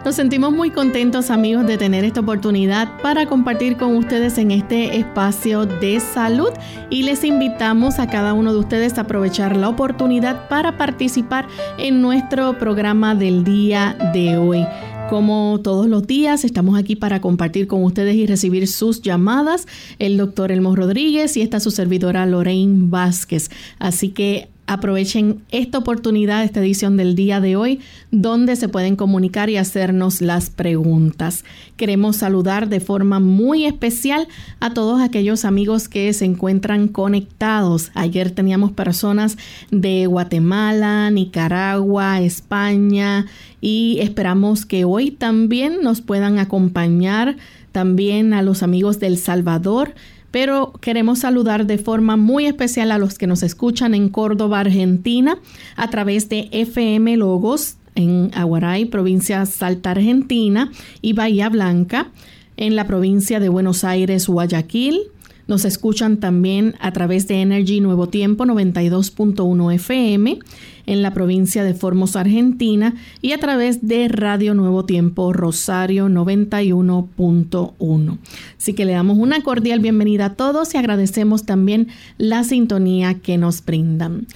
[0.05, 4.97] Nos sentimos muy contentos amigos de tener esta oportunidad para compartir con ustedes en este
[4.97, 6.49] espacio de salud
[6.91, 11.47] y les invitamos a cada uno de ustedes a aprovechar la oportunidad para participar
[11.79, 14.63] en nuestro programa del día de hoy.
[15.09, 19.67] Como todos los días, estamos aquí para compartir con ustedes y recibir sus llamadas.
[19.97, 23.49] El doctor Elmo Rodríguez y esta su servidora Lorraine Vázquez.
[23.79, 29.49] Así que Aprovechen esta oportunidad, esta edición del día de hoy, donde se pueden comunicar
[29.51, 31.45] y hacernos las preguntas.
[31.77, 34.27] Queremos saludar de forma muy especial
[34.59, 37.91] a todos aquellos amigos que se encuentran conectados.
[37.93, 39.37] Ayer teníamos personas
[39.69, 43.27] de Guatemala, Nicaragua, España
[43.61, 47.37] y esperamos que hoy también nos puedan acompañar
[47.71, 49.93] también a los amigos del Salvador
[50.35, 55.39] pero queremos saludar de forma muy especial a los que nos escuchan en Córdoba, Argentina,
[55.77, 62.09] a través de FM Logos en Aguaray, provincia Salta, Argentina, y Bahía Blanca,
[62.57, 65.03] en la provincia de Buenos Aires, Guayaquil,
[65.47, 70.39] nos escuchan también a través de Energy Nuevo Tiempo 92.1 FM
[70.87, 78.17] en la provincia de Formos, Argentina y a través de Radio Nuevo Tiempo Rosario 91.1.
[78.57, 81.87] Así que le damos una cordial bienvenida a todos y agradecemos también
[82.17, 84.27] la sintonía que nos brindan.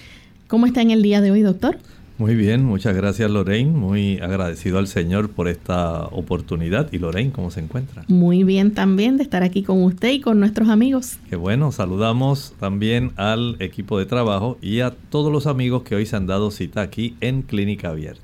[0.47, 1.77] ¿Cómo está en el día de hoy, doctor?
[2.19, 6.91] Muy bien, muchas gracias Lorraine, muy agradecido al Señor por esta oportunidad.
[6.91, 8.03] ¿Y Lorraine cómo se encuentra?
[8.09, 11.17] Muy bien también de estar aquí con usted y con nuestros amigos.
[11.29, 16.05] Qué bueno, saludamos también al equipo de trabajo y a todos los amigos que hoy
[16.05, 18.21] se han dado cita aquí en Clínica Abierta.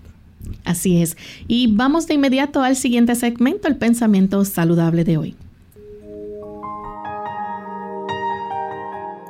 [0.66, 1.16] Así es.
[1.48, 5.36] Y vamos de inmediato al siguiente segmento, el pensamiento saludable de hoy.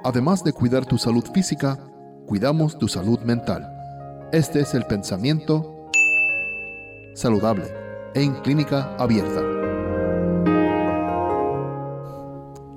[0.03, 1.79] Además de cuidar tu salud física,
[2.25, 3.74] cuidamos tu salud mental.
[4.31, 5.89] Este es el pensamiento
[7.13, 7.65] saludable
[8.15, 9.41] en clínica abierta.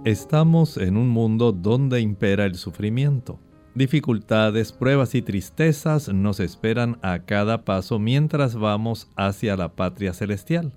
[0.04, 3.40] Estamos en un mundo donde impera el sufrimiento.
[3.74, 10.74] Dificultades, pruebas y tristezas nos esperan a cada paso mientras vamos hacia la patria celestial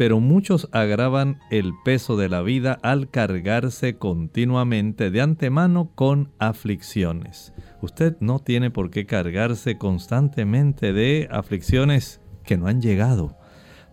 [0.00, 7.52] pero muchos agravan el peso de la vida al cargarse continuamente de antemano con aflicciones.
[7.82, 13.36] Usted no tiene por qué cargarse constantemente de aflicciones que no han llegado,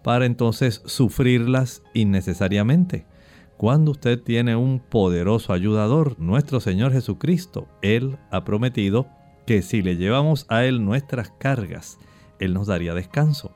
[0.01, 3.05] para entonces sufrirlas innecesariamente.
[3.57, 9.07] Cuando usted tiene un poderoso ayudador, nuestro Señor Jesucristo, Él ha prometido
[9.45, 11.99] que si le llevamos a Él nuestras cargas,
[12.39, 13.51] Él nos daría descanso.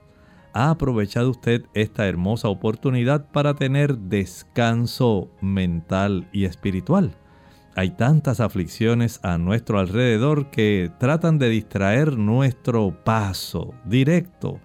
[0.53, 7.15] ¿Ha aprovechado usted esta hermosa oportunidad para tener descanso mental y espiritual?
[7.75, 14.59] Hay tantas aflicciones a nuestro alrededor que tratan de distraer nuestro paso directo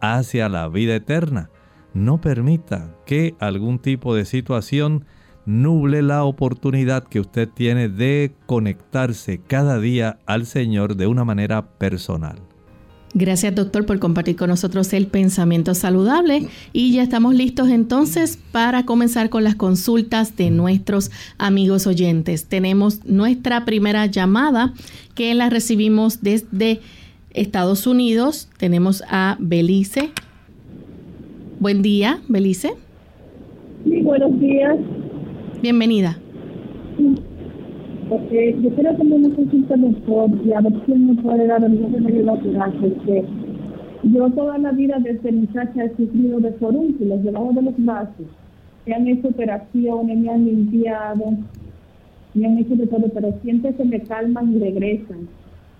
[0.00, 1.50] hacia la vida eterna.
[1.92, 5.06] No permita que algún tipo de situación
[5.44, 11.78] nuble la oportunidad que usted tiene de conectarse cada día al Señor de una manera
[11.78, 12.51] personal.
[13.14, 18.86] Gracias doctor por compartir con nosotros el pensamiento saludable y ya estamos listos entonces para
[18.86, 22.46] comenzar con las consultas de nuestros amigos oyentes.
[22.46, 24.72] Tenemos nuestra primera llamada
[25.14, 26.80] que la recibimos desde
[27.34, 28.48] Estados Unidos.
[28.56, 30.10] Tenemos a Belice.
[31.60, 32.72] Buen día, Belice.
[33.84, 34.78] Sí, buenos días.
[35.60, 36.18] Bienvenida.
[38.12, 41.94] Porque yo quiero tener una consulta mejor y a ver si me puede dar algún
[41.94, 43.24] remedio natural, porque
[44.02, 48.26] yo toda la vida desde muchacha he sufrido de forúnculos debajo de los brazos.
[48.84, 51.38] Me han hecho operaciones, me han limpiado,
[52.34, 55.28] me han hecho de todo, pero siempre se me calman y regresan.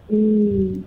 [0.08, 0.86] Y,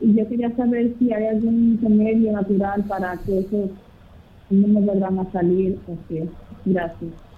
[0.00, 3.70] yo quería saber si hay algún remedio natural para que eso
[4.50, 5.80] no me vuelvan a salir.
[5.86, 6.30] Okay.
[6.66, 7.29] Gracias.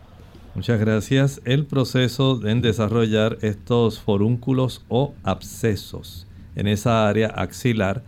[0.54, 1.40] Muchas gracias.
[1.46, 6.26] El proceso en desarrollar estos forúnculos o abscesos
[6.56, 8.02] en esa área axilar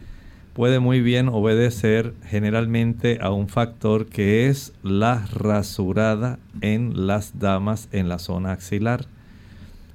[0.53, 7.89] puede muy bien obedecer generalmente a un factor que es la rasurada en las damas
[7.93, 9.07] en la zona axilar.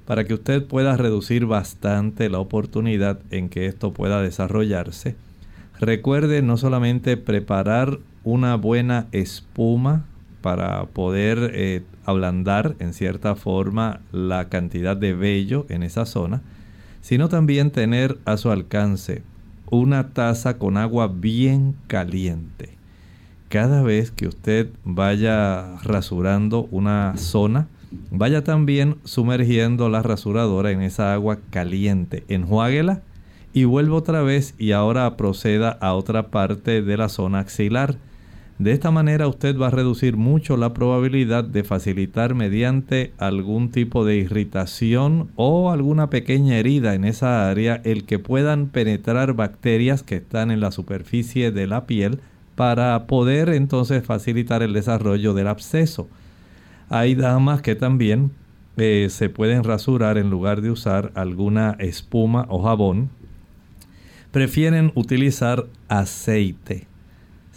[0.04, 5.14] Para que usted pueda reducir bastante la oportunidad en que esto pueda desarrollarse,
[5.78, 10.04] recuerde no solamente preparar una buena espuma
[10.40, 16.42] para poder eh, ablandar en cierta forma la cantidad de vello en esa zona,
[17.00, 19.22] sino también tener a su alcance
[19.70, 22.76] una taza con agua bien caliente.
[23.48, 27.68] Cada vez que usted vaya rasurando una zona,
[28.10, 32.24] vaya también sumergiendo la rasuradora en esa agua caliente.
[32.28, 33.02] Enjuáguela
[33.52, 37.96] y vuelva otra vez y ahora proceda a otra parte de la zona axilar
[38.60, 44.04] de esta manera usted va a reducir mucho la probabilidad de facilitar mediante algún tipo
[44.04, 50.16] de irritación o alguna pequeña herida en esa área el que puedan penetrar bacterias que
[50.16, 52.20] están en la superficie de la piel
[52.54, 56.10] para poder entonces facilitar el desarrollo del absceso.
[56.90, 58.30] Hay damas que también
[58.76, 63.08] eh, se pueden rasurar en lugar de usar alguna espuma o jabón.
[64.32, 66.89] Prefieren utilizar aceite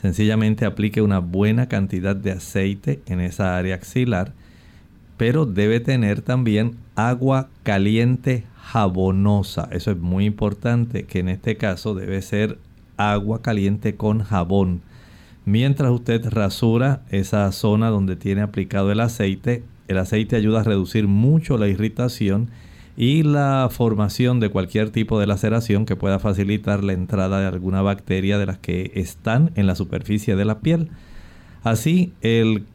[0.03, 4.33] Sencillamente aplique una buena cantidad de aceite en esa área axilar,
[5.15, 9.69] pero debe tener también agua caliente jabonosa.
[9.71, 12.57] Eso es muy importante, que en este caso debe ser
[12.97, 14.81] agua caliente con jabón.
[15.45, 21.07] Mientras usted rasura esa zona donde tiene aplicado el aceite, el aceite ayuda a reducir
[21.07, 22.49] mucho la irritación
[22.95, 27.81] y la formación de cualquier tipo de laceración que pueda facilitar la entrada de alguna
[27.81, 30.89] bacteria de las que están en la superficie de la piel.
[31.63, 32.65] Así, el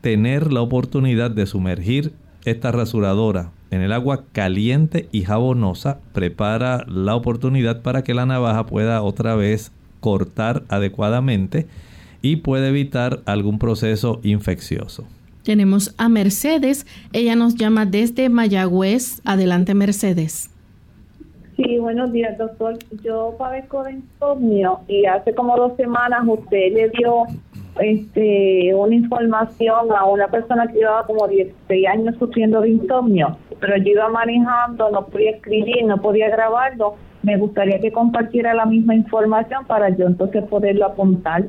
[0.00, 2.12] tener la oportunidad de sumergir
[2.44, 8.66] esta rasuradora en el agua caliente y jabonosa prepara la oportunidad para que la navaja
[8.66, 11.66] pueda otra vez cortar adecuadamente
[12.20, 15.06] y puede evitar algún proceso infeccioso.
[15.44, 19.20] Tenemos a Mercedes, ella nos llama desde Mayagüez.
[19.24, 20.50] Adelante, Mercedes.
[21.56, 22.78] Sí, buenos días, doctor.
[23.04, 27.24] Yo padezco de insomnio y hace como dos semanas usted le dio
[27.80, 33.76] este una información a una persona que llevaba como 16 años sufriendo de insomnio, pero
[33.76, 38.94] yo iba manejando, no podía escribir, no podía grabarlo me gustaría que compartiera la misma
[38.94, 41.46] información para yo entonces poderlo apuntar.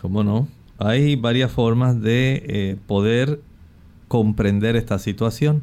[0.00, 0.48] ¿Cómo no?
[0.80, 3.40] Hay varias formas de eh, poder
[4.08, 5.62] comprender esta situación.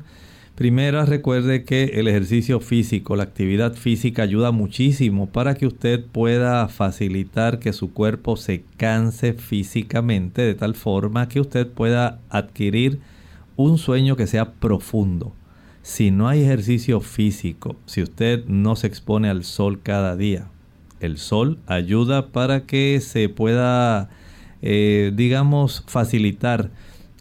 [0.56, 6.68] Primera, recuerde que el ejercicio físico, la actividad física ayuda muchísimo para que usted pueda
[6.68, 13.00] facilitar que su cuerpo se canse físicamente de tal forma que usted pueda adquirir
[13.56, 15.34] un sueño que sea profundo.
[15.82, 20.48] Si no hay ejercicio físico, si usted no se expone al sol cada día,
[21.00, 24.10] el sol ayuda para que se pueda,
[24.62, 26.70] eh, digamos, facilitar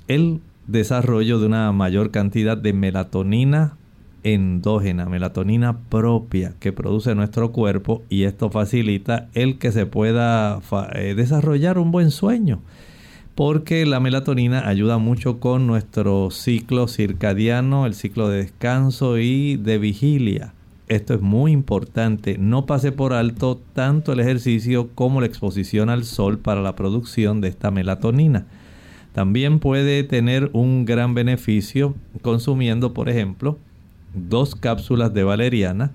[0.08, 3.76] el desarrollo de una mayor cantidad de melatonina
[4.22, 10.60] endógena, melatonina propia que produce nuestro cuerpo y esto facilita el que se pueda
[10.94, 12.60] eh, desarrollar un buen sueño
[13.36, 19.76] porque la melatonina ayuda mucho con nuestro ciclo circadiano, el ciclo de descanso y de
[19.76, 20.54] vigilia.
[20.88, 26.04] Esto es muy importante, no pase por alto tanto el ejercicio como la exposición al
[26.04, 28.46] sol para la producción de esta melatonina.
[29.12, 33.58] También puede tener un gran beneficio consumiendo, por ejemplo,
[34.14, 35.90] dos cápsulas de valeriana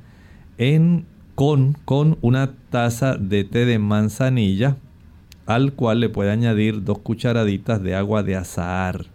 [0.58, 1.06] en,
[1.36, 4.76] con, con una taza de té de manzanilla,
[5.46, 9.06] al cual le puede añadir dos cucharaditas de agua de azahar.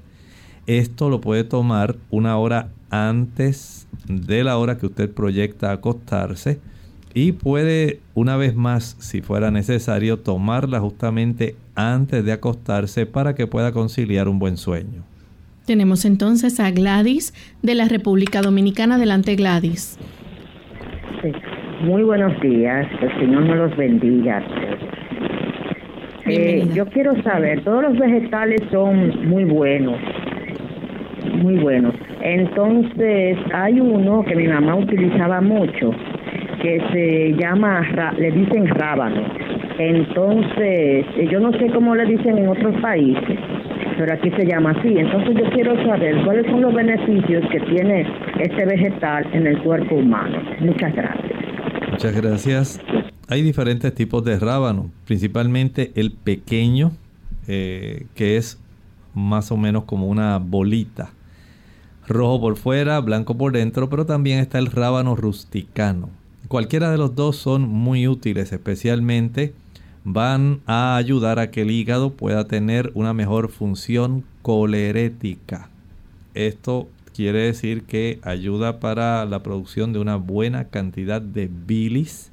[0.66, 3.75] Esto lo puede tomar una hora antes
[4.08, 6.60] de la hora que usted proyecta acostarse
[7.14, 13.46] y puede una vez más, si fuera necesario, tomarla justamente antes de acostarse para que
[13.46, 15.02] pueda conciliar un buen sueño.
[15.66, 18.96] Tenemos entonces a Gladys de la República Dominicana.
[18.96, 19.98] Adelante, Gladys.
[21.82, 22.86] Muy buenos días.
[23.00, 24.42] Que el Señor me los bendiga.
[26.28, 29.96] Eh, yo quiero saber, todos los vegetales son muy buenos,
[31.36, 31.94] muy buenos.
[32.20, 35.92] Entonces, hay uno que mi mamá utilizaba mucho,
[36.62, 37.82] que se llama,
[38.18, 39.22] le dicen rábano.
[39.78, 43.38] Entonces, eh, yo no sé cómo le dicen en otros países,
[43.98, 44.88] pero aquí se llama así.
[44.96, 48.06] Entonces yo quiero saber cuáles son los beneficios que tiene
[48.40, 50.38] este vegetal en el cuerpo humano.
[50.60, 51.32] Muchas gracias.
[51.90, 52.80] Muchas gracias.
[53.28, 56.92] Hay diferentes tipos de rábano, principalmente el pequeño,
[57.48, 58.62] eh, que es
[59.14, 61.10] más o menos como una bolita.
[62.06, 66.08] Rojo por fuera, blanco por dentro, pero también está el rábano rusticano
[66.48, 69.52] Cualquiera de los dos son muy útiles, especialmente
[70.04, 75.68] van a ayudar a que el hígado pueda tener una mejor función colerética.
[76.34, 82.30] Esto quiere decir que ayuda para la producción de una buena cantidad de bilis.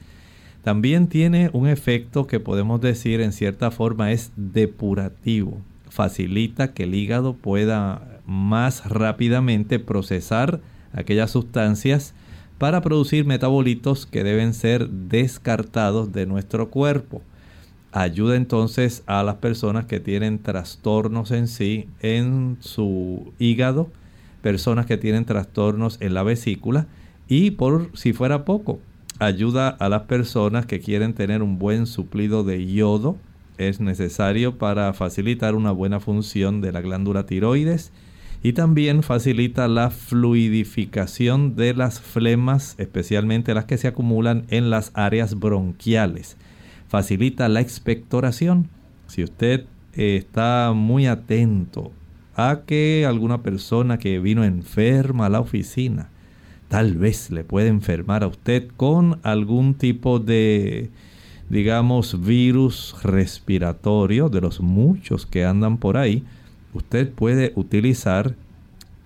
[0.63, 5.57] También tiene un efecto que podemos decir en cierta forma es depurativo.
[5.89, 10.61] Facilita que el hígado pueda más rápidamente procesar
[10.93, 12.13] aquellas sustancias
[12.57, 17.21] para producir metabolitos que deben ser descartados de nuestro cuerpo.
[17.91, 23.89] Ayuda entonces a las personas que tienen trastornos en sí, en su hígado,
[24.41, 26.87] personas que tienen trastornos en la vesícula
[27.27, 28.79] y por si fuera poco,
[29.19, 33.17] ayuda a las personas que quieren tener un buen suplido de yodo.
[33.57, 37.91] Es necesario para facilitar una buena función de la glándula tiroides
[38.43, 44.91] y también facilita la fluidificación de las flemas, especialmente las que se acumulan en las
[44.95, 46.35] áreas bronquiales.
[46.89, 48.67] Facilita la expectoración.
[49.07, 51.93] Si usted está muy atento
[52.35, 56.09] a que alguna persona que vino enferma a la oficina,
[56.67, 60.89] tal vez le puede enfermar a usted con algún tipo de,
[61.49, 66.25] digamos, virus respiratorio, de los muchos que andan por ahí,
[66.73, 68.35] usted puede utilizar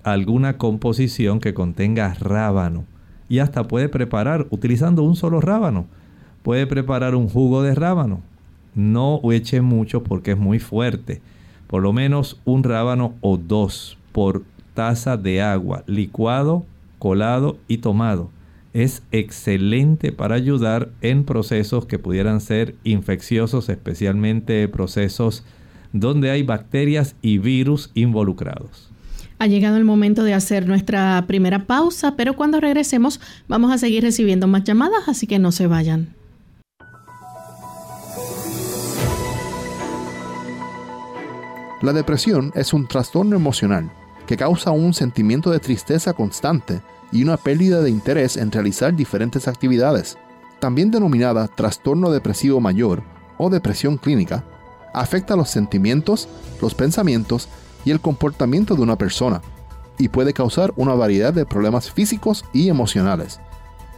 [0.03, 2.86] alguna composición que contenga rábano
[3.29, 5.86] y hasta puede preparar utilizando un solo rábano.
[6.43, 8.21] Puede preparar un jugo de rábano.
[8.74, 11.21] No eche mucho porque es muy fuerte.
[11.67, 14.43] Por lo menos un rábano o dos por
[14.74, 16.65] taza de agua, licuado,
[17.00, 18.29] colado y tomado.
[18.74, 25.43] Es excelente para ayudar en procesos que pudieran ser infecciosos, especialmente procesos
[25.94, 28.89] donde hay bacterias y virus involucrados.
[29.39, 34.03] Ha llegado el momento de hacer nuestra primera pausa, pero cuando regresemos vamos a seguir
[34.03, 36.15] recibiendo más llamadas, así que no se vayan.
[41.84, 43.91] La depresión es un trastorno emocional
[44.25, 49.48] que causa un sentimiento de tristeza constante y una pérdida de interés en realizar diferentes
[49.48, 50.17] actividades.
[50.60, 53.03] También denominada trastorno depresivo mayor
[53.38, 54.44] o depresión clínica,
[54.99, 56.27] afecta los sentimientos,
[56.61, 57.47] los pensamientos
[57.85, 59.41] y el comportamiento de una persona
[59.97, 63.39] y puede causar una variedad de problemas físicos y emocionales.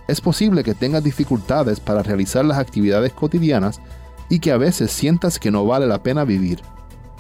[0.07, 3.79] es posible que tengas dificultades para realizar las actividades cotidianas
[4.27, 6.61] y que a veces sientas que no vale la pena vivir.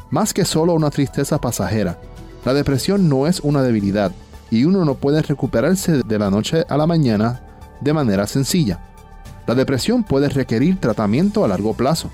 [0.09, 1.99] Más que solo una tristeza pasajera,
[2.45, 4.11] la depresión no es una debilidad
[4.49, 7.41] y uno no puede recuperarse de la noche a la mañana
[7.79, 8.79] de manera sencilla.
[9.45, 12.09] La depresión puede requerir tratamiento a largo plazo,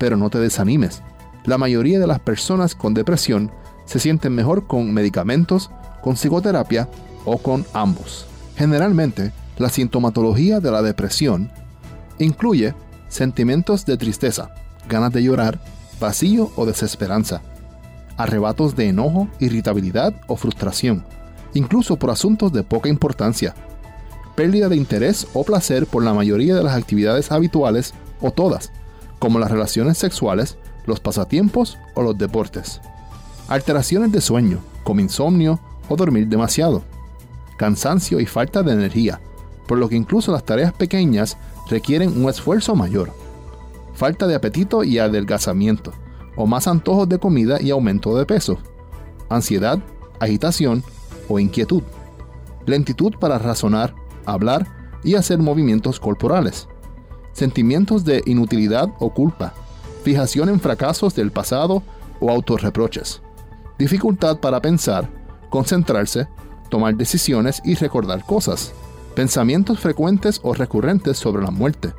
[0.00, 1.02] pero no te desanimes.
[1.44, 3.52] La mayoría de las personas con depresión
[3.84, 6.88] se sienten mejor con medicamentos, con psicoterapia
[7.26, 8.26] o con ambos.
[8.56, 11.50] Generalmente, la sintomatología de la depresión
[12.18, 12.74] incluye
[13.08, 14.54] sentimientos de tristeza,
[14.88, 15.60] ganas de llorar,
[16.00, 17.42] vacío o desesperanza,
[18.16, 21.04] arrebatos de enojo, irritabilidad o frustración,
[21.52, 23.54] incluso por asuntos de poca importancia,
[24.34, 27.92] pérdida de interés o placer por la mayoría de las actividades habituales
[28.22, 28.72] o todas,
[29.20, 32.80] como las relaciones sexuales, los pasatiempos o los deportes.
[33.48, 36.82] Alteraciones de sueño, como insomnio o dormir demasiado.
[37.56, 39.20] Cansancio y falta de energía,
[39.68, 41.36] por lo que incluso las tareas pequeñas
[41.68, 43.12] requieren un esfuerzo mayor.
[43.94, 45.92] Falta de apetito y adelgazamiento,
[46.34, 48.58] o más antojos de comida y aumento de peso.
[49.28, 49.78] Ansiedad,
[50.18, 50.82] agitación
[51.28, 51.82] o inquietud.
[52.66, 54.66] Lentitud para razonar, hablar
[55.04, 56.66] y hacer movimientos corporales.
[57.32, 59.54] Sentimientos de inutilidad o culpa.
[60.02, 61.82] Fijación en fracasos del pasado
[62.20, 63.22] o autorreproches.
[63.78, 65.08] Dificultad para pensar,
[65.48, 66.28] concentrarse,
[66.68, 68.72] tomar decisiones y recordar cosas
[69.14, 71.92] pensamientos frecuentes o recurrentes sobre la muerte,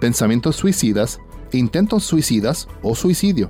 [0.00, 1.20] pensamientos suicidas,
[1.52, 3.48] intentos suicidas o suicidio,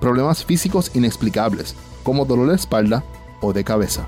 [0.00, 3.04] problemas físicos inexplicables, como dolor de espalda
[3.40, 4.06] o de cabeza.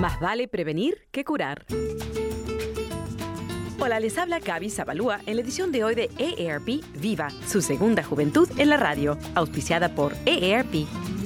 [0.00, 1.66] Más vale prevenir que curar.
[3.82, 8.04] Hola, les habla Gaby Zabalúa en la edición de hoy de EARP Viva, su segunda
[8.04, 10.86] juventud en la radio, auspiciada por EARP.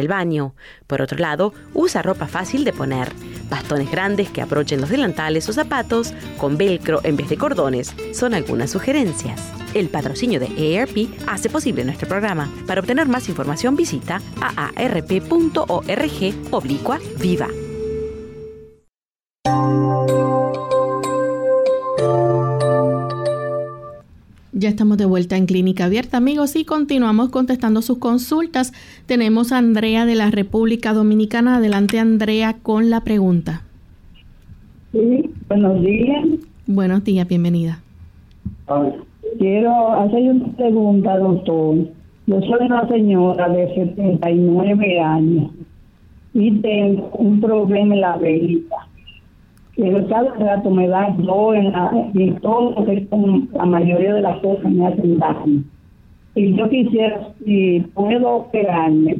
[0.00, 0.54] el baño.
[0.86, 3.12] Por otro lado, usa ropa fácil de poner,
[3.48, 7.94] bastones grandes que aprochen los delantales o zapatos con velcro en vez de cordones.
[8.12, 9.40] Son algunas sugerencias.
[9.74, 12.48] El patrocinio de AARP hace posible nuestro programa.
[12.66, 15.64] Para obtener más información visita aarp.org
[16.52, 17.48] oblicua viva.
[24.56, 28.72] Ya estamos de vuelta en Clínica Abierta, amigos, y continuamos contestando sus consultas.
[29.04, 31.56] Tenemos a Andrea de la República Dominicana.
[31.56, 33.62] Adelante, Andrea, con la pregunta.
[34.92, 36.24] Sí, buenos días.
[36.68, 37.80] Buenos días, bienvenida.
[39.40, 41.76] Quiero hacer una pregunta, doctor.
[42.28, 45.50] Yo soy una señora de 79 años
[46.32, 48.86] y tengo un problema en la vejiga.
[49.76, 53.08] Que cada rato me da dolor en, la, en todo lo que es
[53.52, 55.64] la mayoría de las cosas me hacen daño.
[56.36, 59.16] Y yo quisiera, si puedo operarme,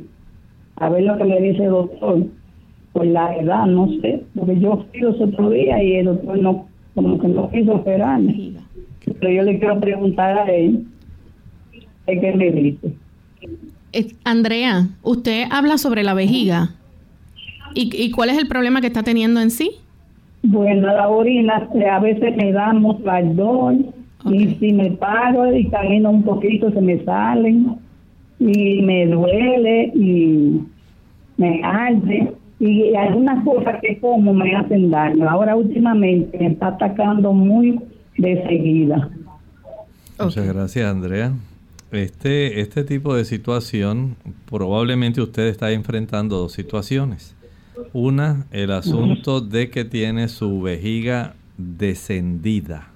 [0.76, 2.26] a ver lo que me dice el doctor,
[2.92, 6.66] por la edad, no sé, porque yo fui los otro día y el doctor no,
[6.94, 8.54] como que no quiso operarme.
[9.20, 10.86] Pero yo le quiero preguntar a él,
[12.06, 12.94] ¿qué me dice?
[14.24, 16.74] Andrea, usted habla sobre la vejiga.
[17.74, 19.70] ¿Y, ¿Y cuál es el problema que está teniendo en sí?
[20.54, 23.86] Bueno, la orina eh, a veces me da moscardón
[24.24, 27.76] y si me paro y camino un poquito se me salen
[28.38, 30.60] y me duele y
[31.38, 35.28] me arde y algunas cosas que como me hacen daño.
[35.28, 37.80] Ahora últimamente me está atacando muy
[38.16, 39.10] de seguida.
[40.20, 41.32] Muchas gracias, Andrea.
[41.90, 44.14] Este, este tipo de situación,
[44.48, 47.34] probablemente usted está enfrentando dos situaciones.
[47.92, 52.88] Una, el asunto de que tiene su vejiga descendida.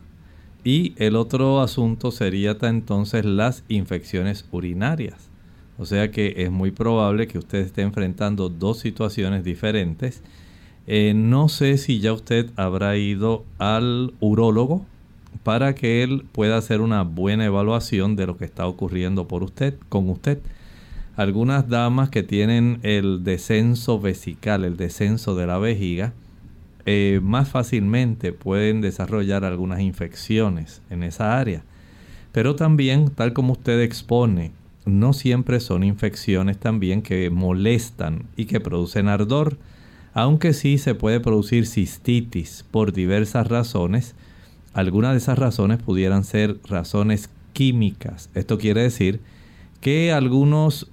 [0.65, 5.29] Y el otro asunto sería entonces las infecciones urinarias.
[5.79, 10.23] O sea que es muy probable que usted esté enfrentando dos situaciones diferentes.
[10.87, 14.85] Eh, no sé si ya usted habrá ido al urólogo
[15.45, 19.75] para que él pueda hacer una buena evaluación de lo que está ocurriendo por usted,
[19.89, 20.39] con usted.
[21.19, 26.13] Algunas damas que tienen el descenso vesical, el descenso de la vejiga,
[26.87, 31.65] eh, más fácilmente pueden desarrollar algunas infecciones en esa área.
[32.31, 34.53] Pero también, tal como usted expone,
[34.87, 39.59] no siempre son infecciones también que molestan y que producen ardor
[40.15, 44.15] aunque sí se puede producir cistitis por diversas razones,
[44.73, 48.31] algunas de esas razones pudieran ser razones químicas.
[48.35, 49.21] Esto quiere decir
[49.81, 50.89] que algunos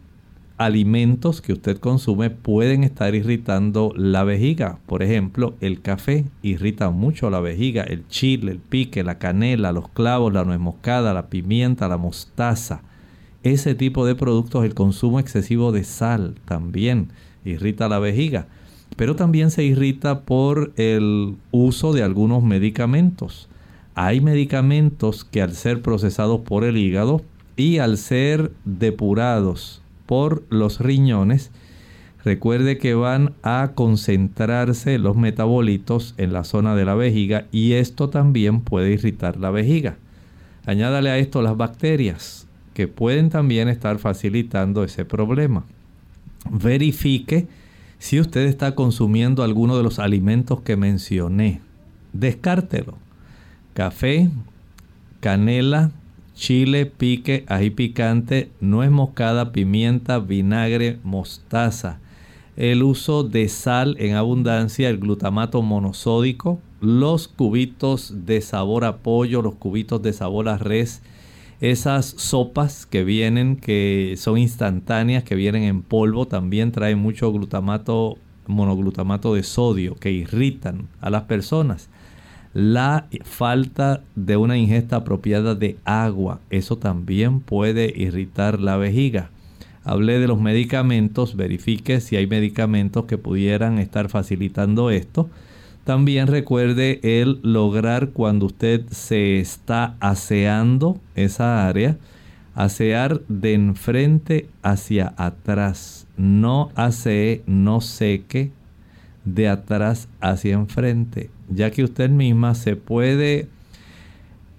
[0.57, 4.79] alimentos que usted consume pueden estar irritando la vejiga.
[4.85, 9.89] Por ejemplo, el café irrita mucho la vejiga, el chile, el pique, la canela, los
[9.89, 12.81] clavos, la nuez moscada, la pimienta, la mostaza.
[13.43, 17.09] Ese tipo de productos, el consumo excesivo de sal también
[17.43, 18.47] irrita la vejiga
[18.95, 23.49] pero también se irrita por el uso de algunos medicamentos.
[23.93, 27.21] Hay medicamentos que al ser procesados por el hígado
[27.57, 31.51] y al ser depurados por los riñones,
[32.23, 38.09] recuerde que van a concentrarse los metabolitos en la zona de la vejiga y esto
[38.09, 39.97] también puede irritar la vejiga.
[40.65, 45.63] Añádale a esto las bacterias que pueden también estar facilitando ese problema.
[46.49, 47.47] Verifique
[47.99, 51.61] si usted está consumiendo alguno de los alimentos que mencioné,
[52.13, 52.97] descártelo.
[53.73, 54.29] Café,
[55.21, 55.91] canela,
[56.35, 61.99] chile, pique, ají picante, nuez moscada, pimienta, vinagre, mostaza.
[62.57, 69.41] El uso de sal en abundancia, el glutamato monosódico, los cubitos de sabor a pollo,
[69.41, 71.01] los cubitos de sabor a res,
[71.61, 78.17] esas sopas que vienen, que son instantáneas, que vienen en polvo, también traen mucho glutamato,
[78.45, 81.89] monoglutamato de sodio, que irritan a las personas.
[82.55, 89.29] La falta de una ingesta apropiada de agua, eso también puede irritar la vejiga.
[89.83, 95.29] Hablé de los medicamentos, verifique si hay medicamentos que pudieran estar facilitando esto.
[95.83, 101.97] También recuerde el lograr cuando usted se está aseando esa área,
[102.53, 106.07] asear de enfrente hacia atrás.
[106.15, 108.53] No asee, no seque
[109.25, 113.47] de atrás hacia enfrente, ya que usted misma se puede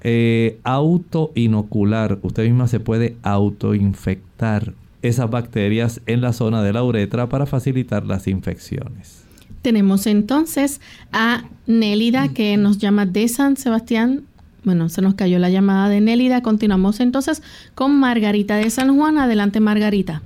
[0.03, 7.29] eh, auto-inocular, usted misma se puede auto-infectar esas bacterias en la zona de la uretra
[7.29, 9.25] para facilitar las infecciones.
[9.63, 10.81] Tenemos entonces
[11.13, 14.23] a Nélida que nos llama de San Sebastián.
[14.65, 16.43] Bueno, se nos cayó la llamada de Nélida.
[16.43, 17.43] Continuamos entonces
[17.75, 19.19] con Margarita de San Juan.
[19.19, 20.23] Adelante, Margarita.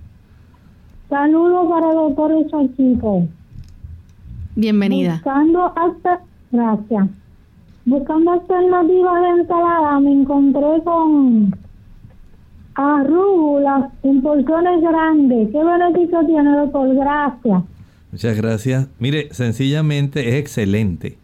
[1.08, 3.28] Saludos para el doctor.
[4.56, 5.14] Bienvenida.
[5.24, 6.20] Buscando hasta,
[6.50, 7.08] gracias.
[7.84, 11.54] Buscando alternativas de ensalada, me encontré con
[12.74, 15.48] arúgulas en porciones grandes.
[15.50, 16.94] ¿Qué beneficio tiene, doctor?
[16.94, 17.62] Gracias.
[18.12, 18.88] Muchas gracias.
[18.98, 21.16] Mire, sencillamente es excelente.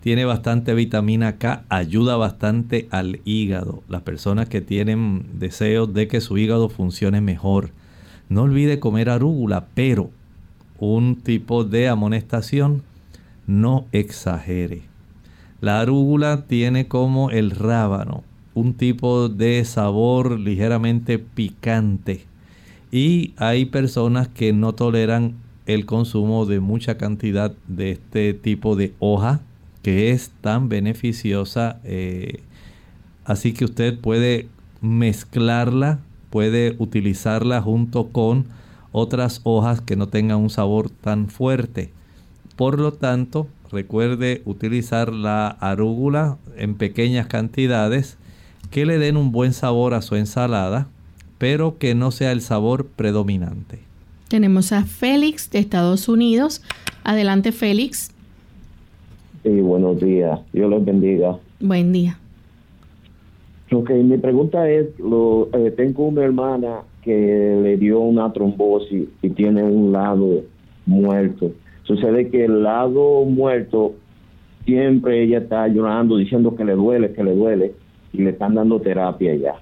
[0.00, 3.84] Tiene bastante vitamina K, ayuda bastante al hígado.
[3.88, 7.70] Las personas que tienen deseos de que su hígado funcione mejor.
[8.28, 10.10] No olvide comer arúgula, pero
[10.78, 12.82] un tipo de amonestación,
[13.46, 14.82] no exagere.
[15.60, 18.24] La arúgula tiene como el rábano,
[18.54, 22.26] un tipo de sabor ligeramente picante.
[22.90, 25.34] Y hay personas que no toleran
[25.66, 29.40] el consumo de mucha cantidad de este tipo de hoja
[29.82, 31.80] que es tan beneficiosa.
[31.84, 32.40] Eh,
[33.24, 34.48] así que usted puede
[34.80, 36.00] mezclarla,
[36.30, 38.46] puede utilizarla junto con
[38.92, 41.92] otras hojas que no tengan un sabor tan fuerte.
[42.56, 48.18] Por lo tanto, recuerde utilizar la arúgula en pequeñas cantidades
[48.70, 50.88] que le den un buen sabor a su ensalada,
[51.38, 53.80] pero que no sea el sabor predominante.
[54.28, 56.62] Tenemos a Félix de Estados Unidos.
[57.04, 58.10] Adelante, Félix.
[59.42, 60.40] Sí, buenos días.
[60.52, 61.36] Dios los bendiga.
[61.60, 62.18] Buen día.
[63.72, 69.30] Ok, mi pregunta es, lo, eh, tengo una hermana que le dio una trombosis y
[69.30, 70.42] tiene un lado
[70.86, 71.52] muerto.
[71.94, 73.94] Sucede que el lado muerto
[74.64, 77.74] siempre ella está llorando, diciendo que le duele, que le duele,
[78.14, 79.56] y le están dando terapia ya.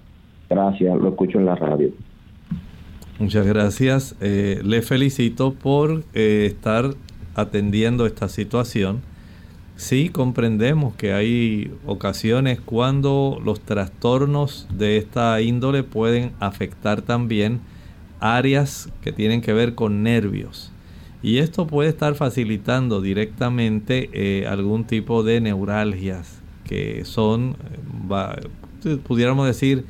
[0.48, 1.90] Gracias, lo escucho en la radio.
[3.18, 4.16] Muchas gracias.
[4.20, 6.84] Eh, le felicito por eh, estar
[7.34, 9.00] atendiendo esta situación.
[9.74, 17.58] Sí, comprendemos que hay ocasiones cuando los trastornos de esta índole pueden afectar también
[18.20, 20.72] áreas que tienen que ver con nervios.
[21.22, 27.56] Y esto puede estar facilitando directamente eh, algún tipo de neuralgias que son,
[29.04, 29.84] pudiéramos decir,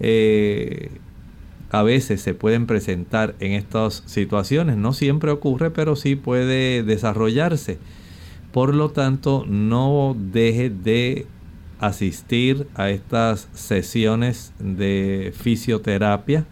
[0.00, 0.90] eh,
[1.70, 4.76] a veces se pueden presentar en estas situaciones.
[4.76, 7.78] No siempre ocurre, pero sí puede desarrollarse.
[8.52, 11.26] Por lo tanto, no deje de
[11.80, 16.46] asistir a estas sesiones de fisioterapia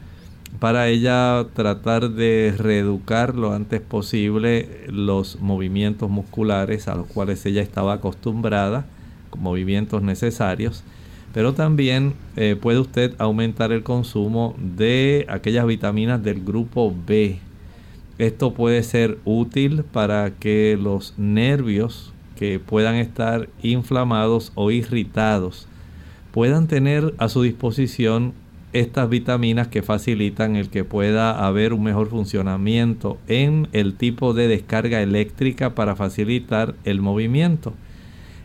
[0.62, 7.62] para ella tratar de reeducar lo antes posible los movimientos musculares a los cuales ella
[7.62, 8.87] estaba acostumbrada,
[9.37, 10.85] movimientos necesarios,
[11.35, 17.40] pero también eh, puede usted aumentar el consumo de aquellas vitaminas del grupo B.
[18.18, 25.66] Esto puede ser útil para que los nervios que puedan estar inflamados o irritados
[26.31, 28.33] puedan tener a su disposición
[28.72, 34.48] estas vitaminas que facilitan el que pueda haber un mejor funcionamiento en el tipo de
[34.48, 37.74] descarga eléctrica para facilitar el movimiento.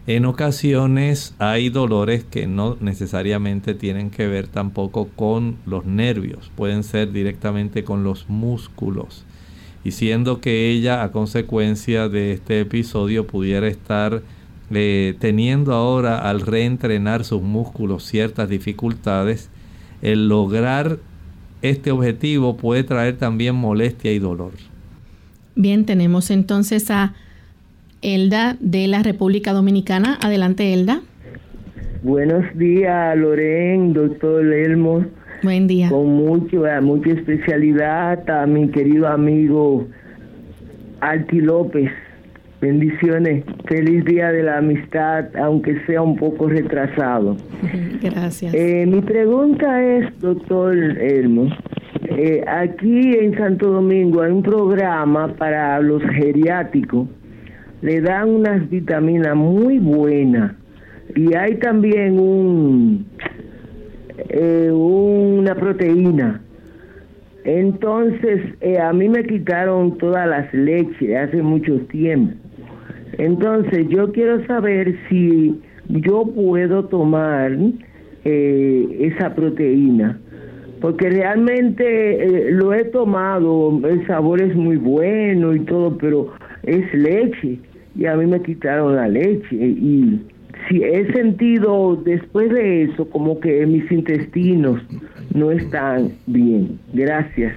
[0.05, 6.83] En ocasiones hay dolores que no necesariamente tienen que ver tampoco con los nervios, pueden
[6.83, 9.25] ser directamente con los músculos.
[9.83, 14.21] Y siendo que ella a consecuencia de este episodio pudiera estar
[14.69, 19.49] eh, teniendo ahora al reentrenar sus músculos ciertas dificultades,
[20.01, 20.99] el lograr
[21.61, 24.51] este objetivo puede traer también molestia y dolor.
[25.55, 27.13] Bien, tenemos entonces a
[28.01, 30.17] Elda de la República Dominicana.
[30.21, 31.01] Adelante, Elda.
[32.03, 35.03] Buenos días, Loren, doctor Elmo.
[35.41, 35.89] Buen día.
[35.89, 39.87] Con mucho, mucha especialidad a mi querido amigo
[40.99, 41.91] Alti López.
[42.59, 43.43] Bendiciones.
[43.67, 47.37] Feliz día de la amistad, aunque sea un poco retrasado.
[48.01, 48.51] Gracias.
[48.53, 51.49] Eh, mi pregunta es, doctor Elmo,
[52.09, 57.07] eh, aquí en Santo Domingo hay un programa para los geriátricos.
[57.81, 60.53] Le dan unas vitaminas muy buenas
[61.15, 63.05] y hay también un
[64.29, 66.41] eh, una proteína.
[67.43, 68.41] Entonces,
[68.81, 72.46] a mí me quitaron todas las leches hace mucho tiempo
[73.17, 77.57] entonces, yo quiero saber si yo puedo tomar
[78.25, 80.19] eh, esa proteína,
[80.81, 86.93] porque realmente eh, lo he tomado, el sabor es muy bueno y todo, pero es
[86.93, 87.59] leche
[87.95, 90.21] y a mí me quitaron la leche y
[90.67, 94.81] si he sentido después de eso como que mis intestinos
[95.33, 96.79] no están bien.
[96.93, 97.55] Gracias.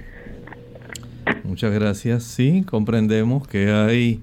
[1.45, 2.23] Muchas gracias.
[2.23, 4.21] Sí, comprendemos que hay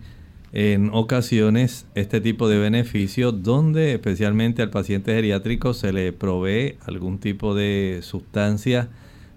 [0.53, 7.19] en ocasiones este tipo de beneficio donde especialmente al paciente geriátrico se le provee algún
[7.19, 8.89] tipo de sustancia,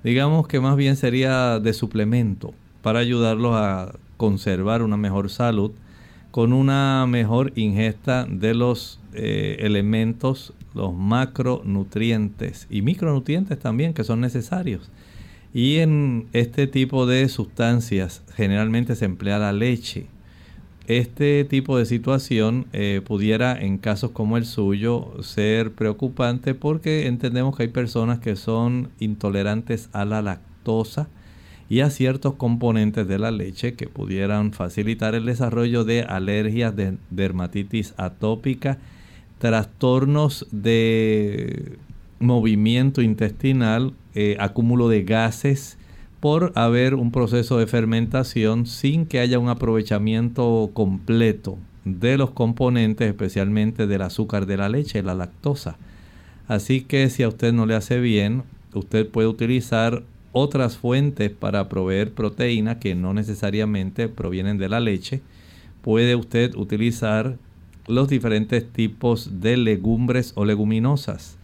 [0.04, 5.72] digamos que más bien sería de suplemento para ayudarlos a conservar una mejor salud
[6.30, 14.20] con una mejor ingesta de los eh, elementos, los macronutrientes y micronutrientes también que son
[14.20, 14.90] necesarios.
[15.52, 20.06] Y en este tipo de sustancias generalmente se emplea la leche
[20.98, 27.56] este tipo de situación eh, pudiera en casos como el suyo ser preocupante porque entendemos
[27.56, 31.08] que hay personas que son intolerantes a la lactosa
[31.68, 36.98] y a ciertos componentes de la leche que pudieran facilitar el desarrollo de alergias de
[37.10, 38.78] dermatitis atópica,
[39.38, 41.78] trastornos de
[42.18, 45.78] movimiento intestinal, eh, acúmulo de gases,
[46.20, 53.08] por haber un proceso de fermentación sin que haya un aprovechamiento completo de los componentes,
[53.08, 55.78] especialmente del azúcar de la leche, la lactosa.
[56.46, 58.42] Así que si a usted no le hace bien,
[58.74, 60.02] usted puede utilizar
[60.32, 65.22] otras fuentes para proveer proteína que no necesariamente provienen de la leche.
[65.82, 67.36] Puede usted utilizar
[67.88, 71.39] los diferentes tipos de legumbres o leguminosas.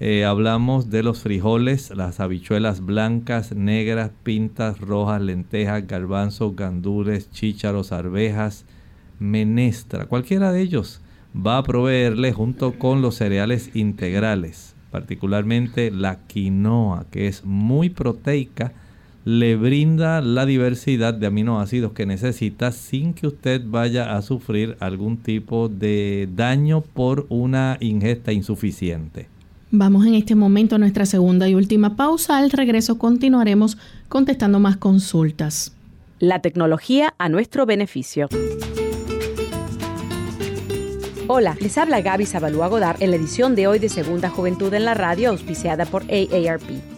[0.00, 7.90] Eh, hablamos de los frijoles, las habichuelas blancas, negras, pintas, rojas, lentejas, garbanzos, gandules, chícharos,
[7.90, 8.64] arvejas,
[9.18, 10.06] menestra.
[10.06, 11.00] Cualquiera de ellos
[11.34, 18.72] va a proveerle junto con los cereales integrales, particularmente la quinoa, que es muy proteica,
[19.24, 25.18] le brinda la diversidad de aminoácidos que necesita sin que usted vaya a sufrir algún
[25.18, 29.26] tipo de daño por una ingesta insuficiente.
[29.70, 32.38] Vamos en este momento a nuestra segunda y última pausa.
[32.38, 33.76] Al regreso continuaremos
[34.08, 35.74] contestando más consultas.
[36.18, 38.28] La tecnología a nuestro beneficio.
[41.26, 44.86] Hola, les habla Gaby Zabalúa Godard en la edición de hoy de Segunda Juventud en
[44.86, 46.97] la Radio, auspiciada por AARP.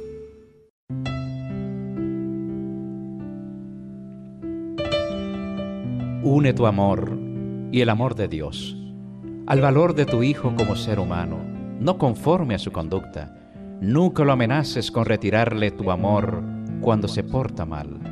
[6.24, 7.18] Une tu amor
[7.72, 8.76] y el amor de Dios
[9.46, 11.38] al valor de tu hijo como ser humano,
[11.80, 13.36] no conforme a su conducta.
[13.80, 16.42] Nunca lo amenaces con retirarle tu amor
[16.80, 18.11] cuando se porta mal.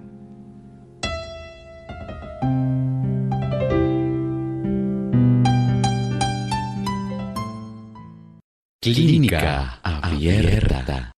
[8.83, 11.11] Clínica Abierta.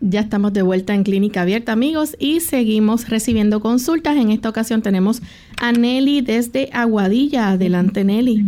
[0.00, 4.16] Ya estamos de vuelta en Clínica Abierta, amigos, y seguimos recibiendo consultas.
[4.16, 5.20] En esta ocasión tenemos
[5.60, 7.48] a Nelly desde Aguadilla.
[7.50, 8.44] Adelante, Nelly.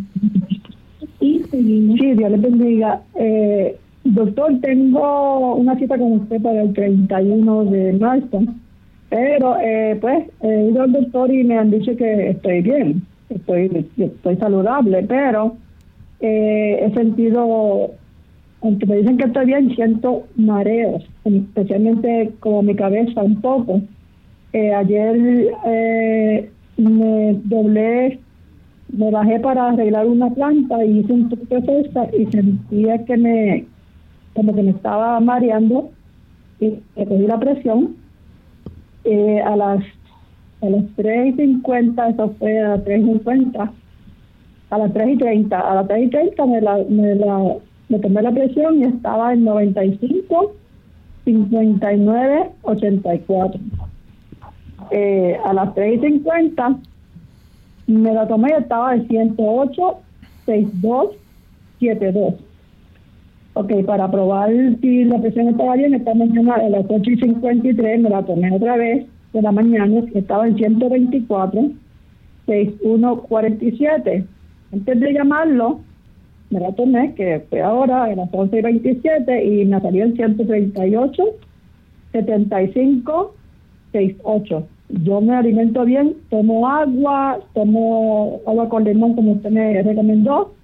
[1.18, 3.02] Sí, Dios le bendiga.
[3.16, 8.40] Eh, Doctor, tengo una cita con usted para el 31 de marzo,
[9.10, 13.84] pero eh, pues he ido al doctor y me han dicho que estoy bien, estoy,
[13.96, 15.56] estoy saludable, pero
[16.20, 17.90] eh, he sentido,
[18.62, 23.82] aunque me dicen que estoy bien, siento mareos, especialmente como mi cabeza un poco.
[24.52, 28.20] Eh, ayer eh, me doblé,
[28.88, 33.16] me bajé para arreglar una planta y hice un poco de fuerza y sentía que
[33.16, 33.64] me
[34.34, 35.90] como que me estaba mareando
[36.60, 37.96] y cogí la presión.
[39.04, 39.84] Eh, a las
[40.62, 43.70] a las 3.50, eso fue a las 3.50,
[44.70, 47.56] a las 3.30, a las 3.30 me, la, me, la,
[47.88, 50.54] me tomé la presión y estaba en 95,
[51.24, 53.60] 59, 84.
[54.90, 56.78] Eh, a las 3.50
[57.86, 59.98] me la tomé y estaba en 108,
[60.46, 61.10] 62,
[61.80, 62.34] 72.
[63.54, 64.50] Ok, para probar
[64.82, 68.54] si la presión estaba bien, esta mañana a las 8 y 53 me la tomé
[68.54, 71.70] otra vez de la mañana, estaba en 124,
[72.46, 74.24] 6147.
[74.72, 75.80] Antes de llamarlo,
[76.50, 80.16] me la tomé, que fue ahora a las 11 y 27, y me salió en
[80.16, 81.24] 138,
[82.12, 83.34] 75,
[83.92, 84.66] 68.
[85.04, 90.54] Yo me alimento bien, tomo agua, tomo agua con limón como usted me recomendó,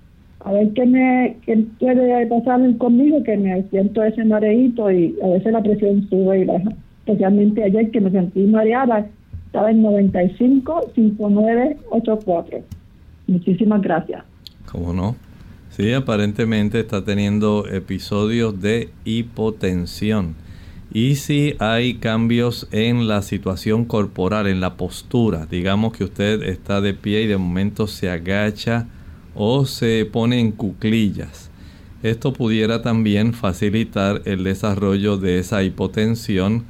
[0.44, 5.28] a ver qué me qué puede pasar conmigo, que me siento ese mareíto y a
[5.28, 6.70] veces la presión sube y baja.
[7.04, 9.06] Especialmente ayer que me sentí mareada,
[9.46, 12.81] estaba en 95 5984.
[13.26, 14.24] Muchísimas gracias.
[14.70, 15.16] ¿Cómo no?
[15.70, 20.34] Sí, aparentemente está teniendo episodios de hipotensión.
[20.92, 26.82] Y si hay cambios en la situación corporal, en la postura, digamos que usted está
[26.82, 28.86] de pie y de momento se agacha,
[29.34, 31.50] o se pone en cuclillas.
[32.02, 36.64] Esto pudiera también facilitar el desarrollo de esa hipotensión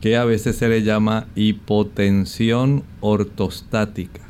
[0.00, 4.29] que a veces se le llama hipotensión ortostática.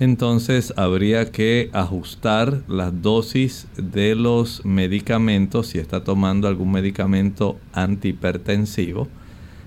[0.00, 9.08] Entonces habría que ajustar las dosis de los medicamentos si está tomando algún medicamento antihipertensivo.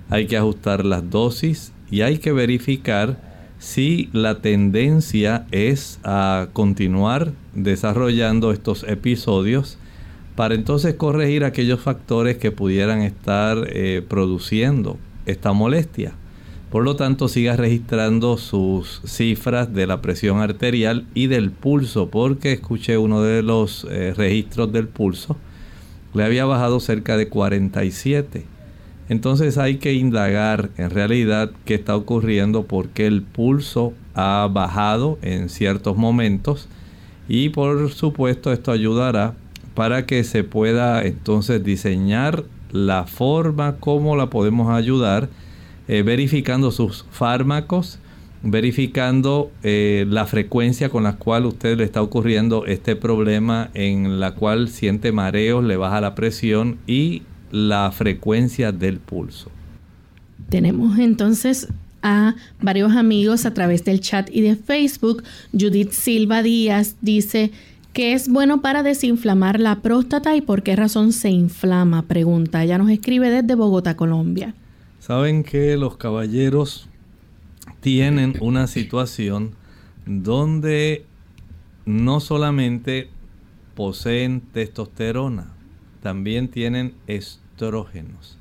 [0.10, 3.18] Hay que ajustar las dosis y hay que verificar
[3.60, 9.78] si la tendencia es a continuar desarrollando estos episodios
[10.36, 16.14] para entonces corregir aquellos factores que pudieran estar eh, produciendo esta molestia.
[16.70, 22.54] Por lo tanto, siga registrando sus cifras de la presión arterial y del pulso, porque
[22.54, 25.38] escuché uno de los eh, registros del pulso,
[26.14, 28.46] le había bajado cerca de 47.
[29.08, 35.50] Entonces hay que indagar en realidad qué está ocurriendo, porque el pulso ha bajado en
[35.50, 36.68] ciertos momentos
[37.28, 39.34] y por supuesto esto ayudará
[39.74, 45.30] para que se pueda entonces diseñar la forma como la podemos ayudar,
[45.88, 48.00] eh, verificando sus fármacos,
[48.42, 54.36] verificando eh, la frecuencia con la cual usted le está ocurriendo este problema en la
[54.36, 59.50] cual siente mareos, le baja la presión y la frecuencia del pulso.
[60.50, 61.68] Tenemos entonces
[62.04, 65.24] a varios amigos a través del chat y de Facebook.
[65.52, 67.52] Judith Silva Díaz dice
[67.94, 72.64] que es bueno para desinflamar la próstata y por qué razón se inflama, pregunta.
[72.64, 74.54] Ella nos escribe desde Bogotá, Colombia.
[75.06, 76.90] Saben que los caballeros
[77.80, 79.52] tienen una situación
[80.08, 81.06] donde
[81.86, 83.10] no solamente
[83.76, 85.54] poseen testosterona,
[86.02, 88.40] también tienen estrógenos.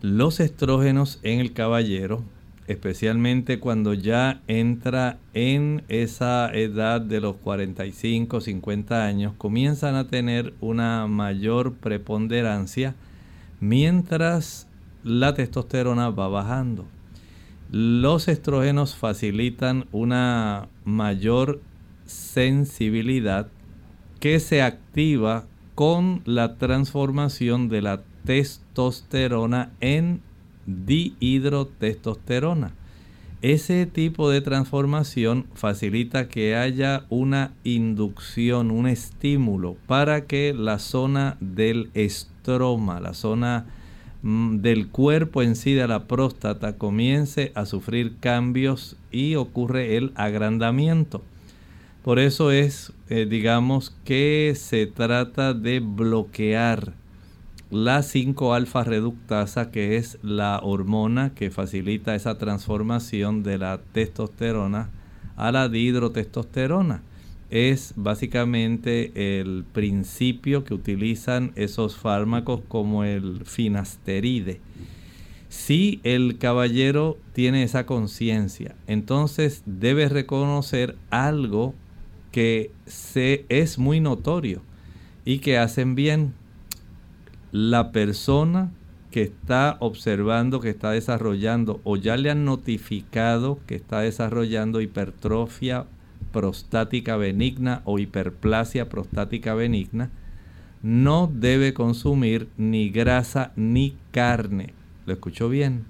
[0.00, 2.22] Los estrógenos en el caballero
[2.68, 10.54] especialmente cuando ya entra en esa edad de los 45, 50 años, comienzan a tener
[10.60, 12.94] una mayor preponderancia
[13.58, 14.68] mientras
[15.04, 16.86] la testosterona va bajando.
[17.70, 21.60] Los estrógenos facilitan una mayor
[22.04, 23.48] sensibilidad
[24.18, 25.44] que se activa
[25.74, 30.22] con la transformación de la testosterona en
[30.66, 32.72] dihidrotestosterona.
[33.42, 41.38] Ese tipo de transformación facilita que haya una inducción, un estímulo para que la zona
[41.40, 43.64] del estroma, la zona
[44.22, 51.22] del cuerpo en sí de la próstata comience a sufrir cambios y ocurre el agrandamiento.
[52.02, 56.94] Por eso es, eh, digamos, que se trata de bloquear
[57.70, 64.90] la 5-alfa reductasa, que es la hormona que facilita esa transformación de la testosterona
[65.36, 67.02] a la dihidrotestosterona.
[67.50, 74.60] Es básicamente el principio que utilizan esos fármacos como el finasteride.
[75.48, 81.74] Si el caballero tiene esa conciencia, entonces debe reconocer algo
[82.30, 84.62] que se, es muy notorio
[85.24, 86.34] y que hacen bien
[87.50, 88.70] la persona
[89.10, 95.86] que está observando, que está desarrollando o ya le han notificado que está desarrollando hipertrofia
[96.32, 100.10] prostática benigna o hiperplasia prostática benigna,
[100.82, 104.72] no debe consumir ni grasa ni carne.
[105.06, 105.84] ¿Lo escuchó bien?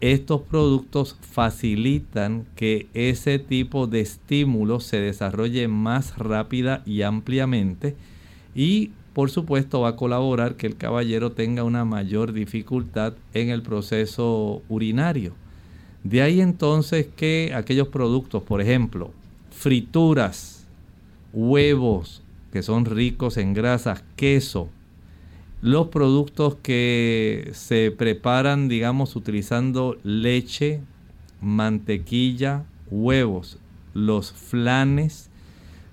[0.00, 7.96] Estos productos facilitan que ese tipo de estímulo se desarrolle más rápida y ampliamente
[8.54, 13.62] y por supuesto va a colaborar que el caballero tenga una mayor dificultad en el
[13.62, 15.32] proceso urinario.
[16.04, 19.10] De ahí entonces que aquellos productos, por ejemplo,
[19.58, 20.68] frituras,
[21.32, 24.68] huevos, que son ricos en grasas, queso,
[25.60, 30.80] los productos que se preparan, digamos, utilizando leche,
[31.40, 33.58] mantequilla, huevos,
[33.94, 35.28] los flanes,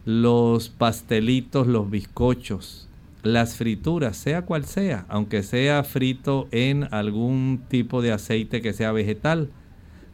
[0.05, 2.87] los pastelitos, los bizcochos,
[3.23, 8.91] las frituras, sea cual sea, aunque sea frito en algún tipo de aceite que sea
[8.91, 9.49] vegetal,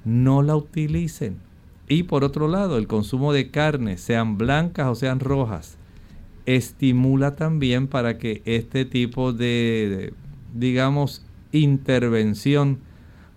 [0.06, 1.51] no la utilicen.
[1.92, 5.76] Y por otro lado, el consumo de carne, sean blancas o sean rojas,
[6.46, 10.14] estimula también para que este tipo de,
[10.54, 11.22] digamos,
[11.52, 12.80] intervención,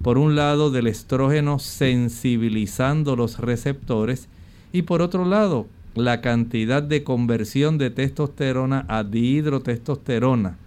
[0.02, 4.28] por un lado del estrógeno sensibilizando los receptores
[4.72, 10.58] y por otro lado la cantidad de conversión de testosterona a dihidrotestosterona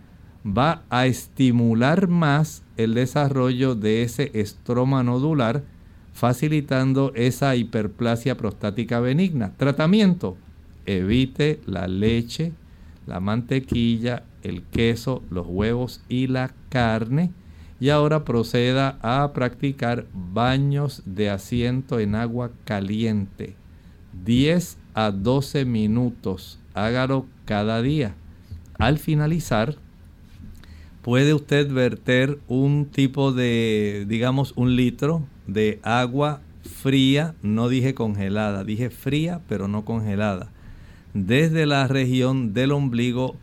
[0.46, 5.64] va a estimular más el desarrollo de ese estroma nodular,
[6.18, 9.54] facilitando esa hiperplasia prostática benigna.
[9.56, 10.36] Tratamiento,
[10.88, 12.54] evite la leche,
[13.06, 17.30] la mantequilla, el queso, los huevos y la carne.
[17.80, 23.56] Y ahora proceda a practicar baños de asiento en agua caliente.
[24.26, 26.58] 10 a 12 minutos.
[26.74, 28.16] Hágalo cada día.
[28.80, 29.76] Al finalizar,
[31.04, 38.64] puede usted verter un tipo de, digamos, un litro de agua fría, no dije congelada,
[38.64, 40.50] dije fría pero no congelada,
[41.14, 43.36] desde la región del ombligo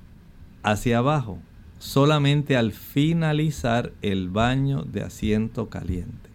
[0.63, 1.39] hacia abajo,
[1.79, 6.31] solamente al finalizar el baño de asiento caliente.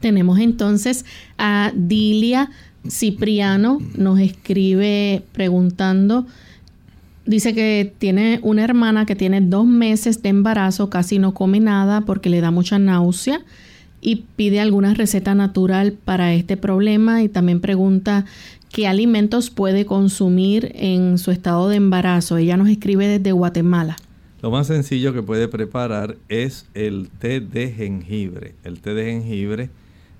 [0.00, 1.04] Tenemos entonces
[1.38, 2.50] a Dilia
[2.88, 6.26] Cipriano, nos escribe preguntando,
[7.26, 12.02] dice que tiene una hermana que tiene dos meses de embarazo, casi no come nada
[12.02, 13.40] porque le da mucha náusea
[14.00, 18.24] y pide alguna receta natural para este problema y también pregunta
[18.70, 22.36] qué alimentos puede consumir en su estado de embarazo.
[22.36, 23.96] Ella nos escribe desde Guatemala.
[24.40, 28.54] Lo más sencillo que puede preparar es el té de jengibre.
[28.62, 29.70] El té de jengibre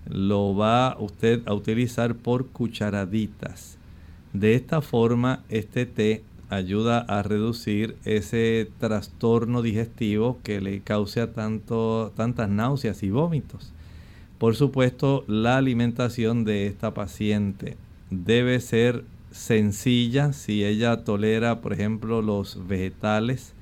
[0.08, 3.76] lo va usted a utilizar por cucharaditas.
[4.32, 12.48] De esta forma, este té ayuda a reducir ese trastorno digestivo que le causa tantas
[12.48, 13.72] náuseas y vómitos.
[14.38, 17.76] Por supuesto, la alimentación de esta paciente
[18.10, 23.52] debe ser sencilla si ella tolera, por ejemplo, los vegetales,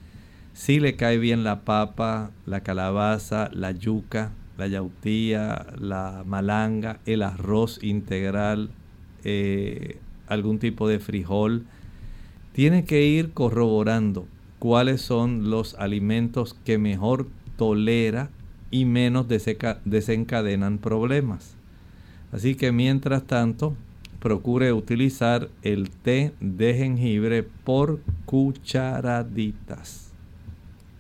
[0.53, 7.23] si le cae bien la papa, la calabaza, la yuca, la yautía, la malanga, el
[7.23, 8.71] arroz integral,
[9.25, 11.65] eh, algún tipo de frijol.
[12.57, 14.27] Tiene que ir corroborando
[14.59, 17.29] cuáles son los alimentos que mejor
[17.59, 18.31] tolera
[18.71, 21.55] y menos desencadenan problemas.
[22.33, 23.77] Así que mientras tanto,
[24.21, 30.13] procure utilizar el té de jengibre por cucharaditas.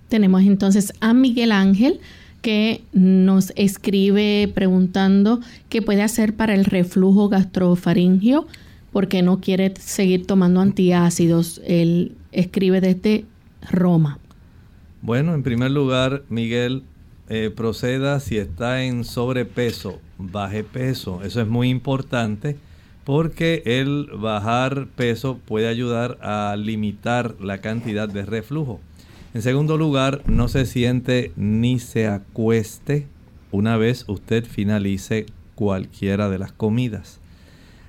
[0.08, 2.00] Tenemos entonces a Miguel Ángel
[2.42, 5.40] que nos escribe preguntando
[5.70, 8.46] qué puede hacer para el reflujo gastrofaringio
[8.96, 11.60] porque no quiere seguir tomando antiácidos.
[11.66, 13.26] Él escribe desde
[13.70, 14.18] Roma.
[15.02, 16.82] Bueno, en primer lugar, Miguel,
[17.28, 21.20] eh, proceda si está en sobrepeso, baje peso.
[21.22, 22.56] Eso es muy importante
[23.04, 28.80] porque el bajar peso puede ayudar a limitar la cantidad de reflujo.
[29.34, 33.08] En segundo lugar, no se siente ni se acueste
[33.52, 37.20] una vez usted finalice cualquiera de las comidas.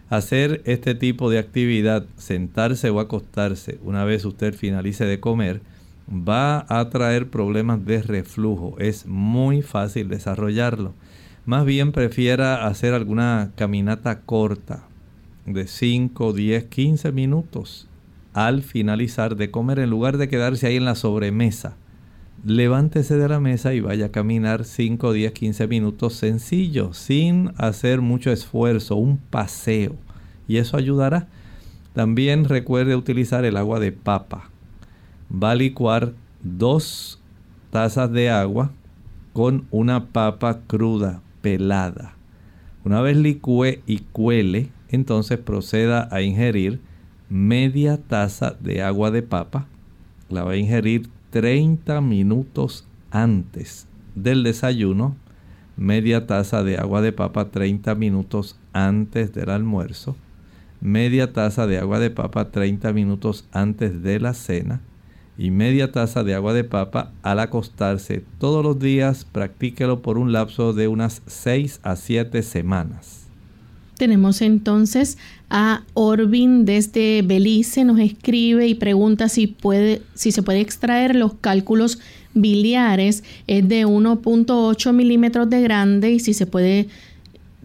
[0.09, 5.61] Hacer este tipo de actividad, sentarse o acostarse una vez usted finalice de comer,
[6.09, 8.75] va a traer problemas de reflujo.
[8.79, 10.93] Es muy fácil desarrollarlo.
[11.45, 14.83] Más bien prefiera hacer alguna caminata corta
[15.45, 17.87] de 5, 10, 15 minutos
[18.33, 21.75] al finalizar de comer, en lugar de quedarse ahí en la sobremesa,
[22.45, 28.01] levántese de la mesa y vaya a caminar 5, 10, 15 minutos sencillo, sin hacer
[28.01, 29.95] mucho esfuerzo, un paseo.
[30.47, 31.27] Y eso ayudará.
[31.93, 34.49] También recuerde utilizar el agua de papa.
[35.31, 37.19] Va a licuar dos
[37.71, 38.71] tazas de agua
[39.33, 42.15] con una papa cruda, pelada.
[42.85, 46.79] Una vez licúe y cuele, entonces proceda a ingerir
[47.29, 49.67] media taza de agua de papa.
[50.29, 55.15] La va a ingerir 30 minutos antes del desayuno.
[55.75, 60.15] Media taza de agua de papa 30 minutos antes del almuerzo.
[60.81, 64.81] Media taza de agua de papa 30 minutos antes de la cena.
[65.37, 69.25] Y media taza de agua de papa al acostarse todos los días.
[69.25, 73.27] Practíquelo por un lapso de unas 6 a 7 semanas.
[73.97, 75.17] Tenemos entonces
[75.49, 81.35] a Orvin desde Belice, nos escribe y pregunta si, puede, si se puede extraer los
[81.35, 81.99] cálculos
[82.33, 86.87] biliares, es de 1.8 milímetros de grande y si se puede,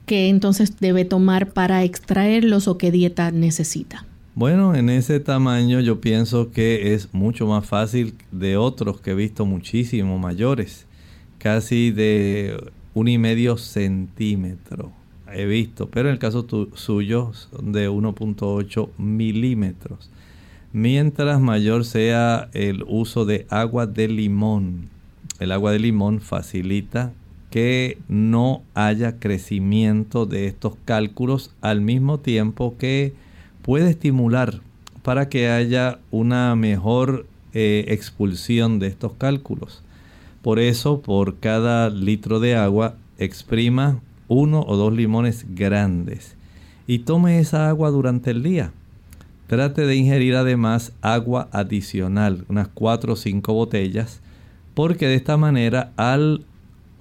[0.06, 4.06] qué entonces debe tomar para extraerlos o qué dieta necesita.
[4.34, 9.14] Bueno, en ese tamaño yo pienso que es mucho más fácil de otros que he
[9.14, 10.86] visto muchísimo mayores,
[11.38, 12.56] casi de
[12.94, 14.92] un y medio centímetro
[15.34, 20.10] he visto, pero en el caso suyo de 1.8 milímetros.
[20.72, 24.88] Mientras mayor sea el uso de agua de limón,
[25.38, 27.12] el agua de limón facilita
[27.50, 33.12] que no haya crecimiento de estos cálculos al mismo tiempo que
[33.60, 34.60] puede estimular
[35.02, 39.82] para que haya una mejor eh, expulsión de estos cálculos.
[40.40, 44.00] Por eso, por cada litro de agua, exprima
[44.32, 46.36] uno o dos limones grandes
[46.86, 48.72] y tome esa agua durante el día.
[49.46, 54.20] Trate de ingerir además agua adicional, unas 4 o 5 botellas,
[54.74, 56.44] porque de esta manera al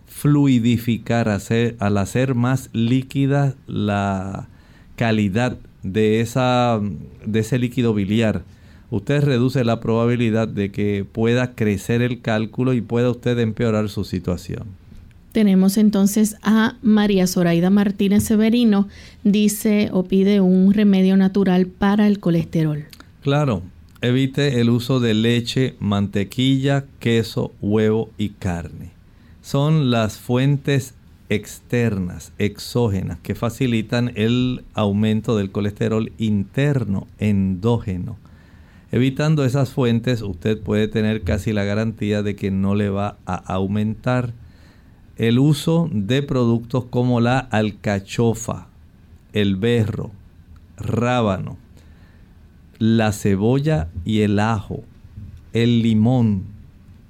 [0.07, 4.49] fluidificar, al hacer más líquida la
[4.97, 6.79] calidad de, esa,
[7.25, 8.43] de ese líquido biliar,
[8.89, 14.03] usted reduce la probabilidad de que pueda crecer el cálculo y pueda usted empeorar su
[14.03, 14.80] situación.
[15.31, 18.89] Tenemos entonces a María Zoraida Martínez Severino,
[19.23, 22.85] dice o pide un remedio natural para el colesterol.
[23.21, 23.63] Claro,
[24.01, 28.91] evite el uso de leche, mantequilla, queso, huevo y carne.
[29.41, 30.95] Son las fuentes
[31.29, 38.17] externas, exógenas, que facilitan el aumento del colesterol interno, endógeno.
[38.91, 43.35] Evitando esas fuentes, usted puede tener casi la garantía de que no le va a
[43.35, 44.33] aumentar
[45.21, 48.69] el uso de productos como la alcachofa,
[49.33, 50.09] el berro,
[50.77, 51.57] rábano,
[52.79, 54.83] la cebolla y el ajo,
[55.53, 56.45] el limón,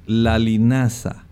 [0.07, 1.23] la linaza,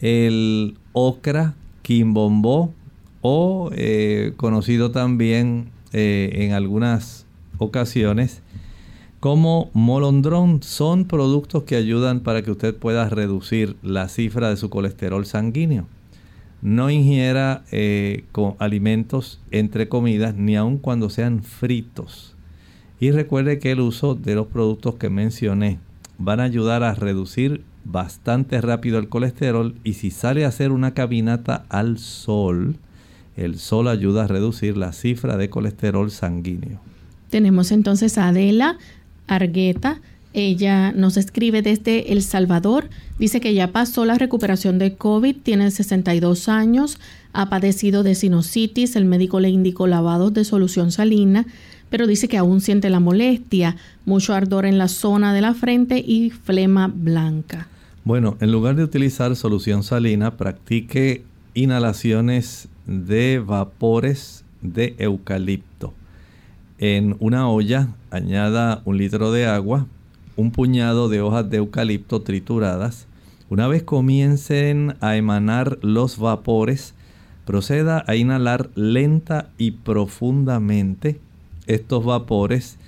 [0.00, 2.74] el ocra, quimbombó
[3.20, 7.26] o eh, conocido también eh, en algunas
[7.58, 8.42] ocasiones
[9.20, 14.68] como molondrón son productos que ayudan para que usted pueda reducir la cifra de su
[14.68, 15.86] colesterol sanguíneo.
[16.60, 18.24] No ingiera eh,
[18.58, 22.34] alimentos entre comidas ni aun cuando sean fritos.
[23.00, 25.78] Y recuerde que el uso de los productos que mencioné
[26.18, 30.94] van a ayudar a reducir bastante rápido el colesterol y si sale a hacer una
[30.94, 32.76] caminata al sol,
[33.36, 36.80] el sol ayuda a reducir la cifra de colesterol sanguíneo.
[37.30, 38.78] Tenemos entonces a Adela
[39.26, 40.00] Argueta.
[40.34, 42.88] Ella nos escribe desde El Salvador.
[43.18, 46.98] Dice que ya pasó la recuperación de COVID, tiene 62 años,
[47.32, 51.46] ha padecido de sinusitis, el médico le indicó lavados de solución salina,
[51.90, 55.98] pero dice que aún siente la molestia, mucho ardor en la zona de la frente
[55.98, 57.68] y flema blanca.
[58.04, 61.24] Bueno, en lugar de utilizar solución salina, practique
[61.54, 65.94] inhalaciones de vapores de eucalipto.
[66.78, 69.86] En una olla añada un litro de agua,
[70.38, 73.08] un puñado de hojas de eucalipto trituradas.
[73.50, 76.94] Una vez comiencen a emanar los vapores,
[77.44, 81.20] proceda a inhalar lenta y profundamente
[81.66, 82.78] estos vapores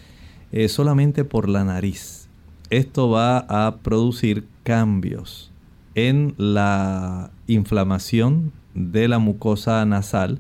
[0.53, 2.29] eh, solamente por la nariz.
[2.71, 5.51] Esto va a producir cambios
[5.97, 10.39] en la inflamación de la mucosa nasal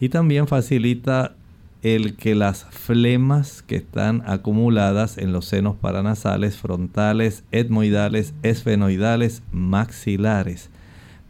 [0.00, 1.35] y también facilita
[1.94, 10.68] el que las flemas que están acumuladas en los senos paranasales, frontales, etmoidales, esfenoidales, maxilares,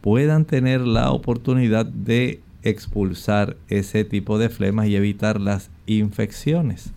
[0.01, 6.91] puedan tener la oportunidad de expulsar ese tipo de flemas y evitar las infecciones.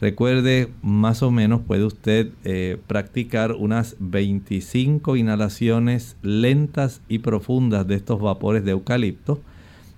[0.00, 7.96] Recuerde, más o menos puede usted eh, practicar unas 25 inhalaciones lentas y profundas de
[7.96, 9.42] estos vapores de eucalipto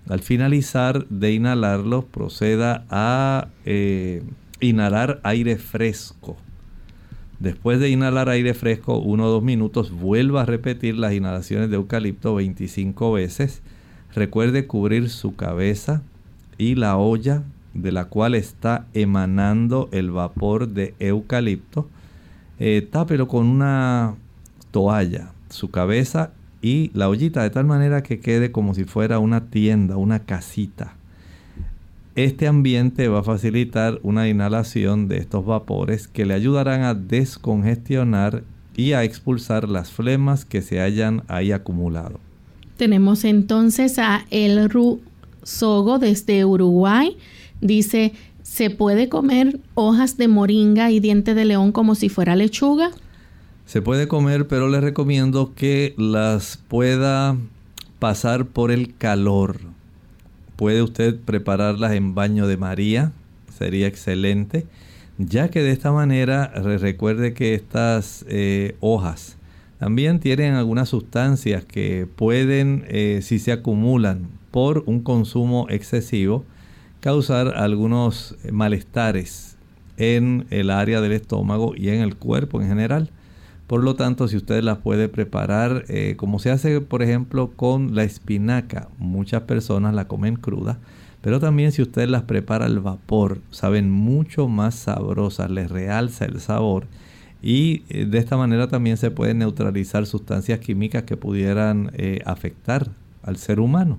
[0.08, 4.22] al finalizar de inhalarlo, proceda a eh,
[4.60, 6.36] inhalar aire fresco.
[7.38, 11.76] Después de inhalar aire fresco uno o dos minutos, vuelva a repetir las inhalaciones de
[11.76, 13.62] eucalipto 25 veces.
[14.14, 16.02] Recuerde cubrir su cabeza
[16.56, 17.44] y la olla
[17.74, 21.88] de la cual está emanando el vapor de eucalipto.
[22.58, 24.16] Eh, tápelo con una
[24.70, 26.32] toalla, su cabeza
[26.62, 30.94] y la ollita de tal manera que quede como si fuera una tienda, una casita.
[32.14, 38.42] Este ambiente va a facilitar una inhalación de estos vapores que le ayudarán a descongestionar
[38.76, 42.18] y a expulsar las flemas que se hayan ahí acumulado.
[42.76, 44.68] Tenemos entonces a El
[45.42, 47.16] Sogo desde Uruguay.
[47.60, 52.90] Dice, ¿se puede comer hojas de moringa y diente de león como si fuera lechuga?
[53.68, 57.36] Se puede comer, pero le recomiendo que las pueda
[57.98, 59.58] pasar por el calor.
[60.56, 63.12] Puede usted prepararlas en baño de María,
[63.58, 64.64] sería excelente,
[65.18, 69.36] ya que de esta manera recuerde que estas eh, hojas
[69.78, 76.42] también tienen algunas sustancias que pueden, eh, si se acumulan por un consumo excesivo,
[77.00, 79.58] causar algunos malestares
[79.98, 83.10] en el área del estómago y en el cuerpo en general.
[83.68, 87.94] Por lo tanto, si usted las puede preparar, eh, como se hace, por ejemplo, con
[87.94, 90.78] la espinaca, muchas personas la comen cruda,
[91.20, 96.40] pero también si usted las prepara al vapor, saben mucho más sabrosas, les realza el
[96.40, 96.86] sabor
[97.42, 102.88] y eh, de esta manera también se pueden neutralizar sustancias químicas que pudieran eh, afectar
[103.22, 103.98] al ser humano.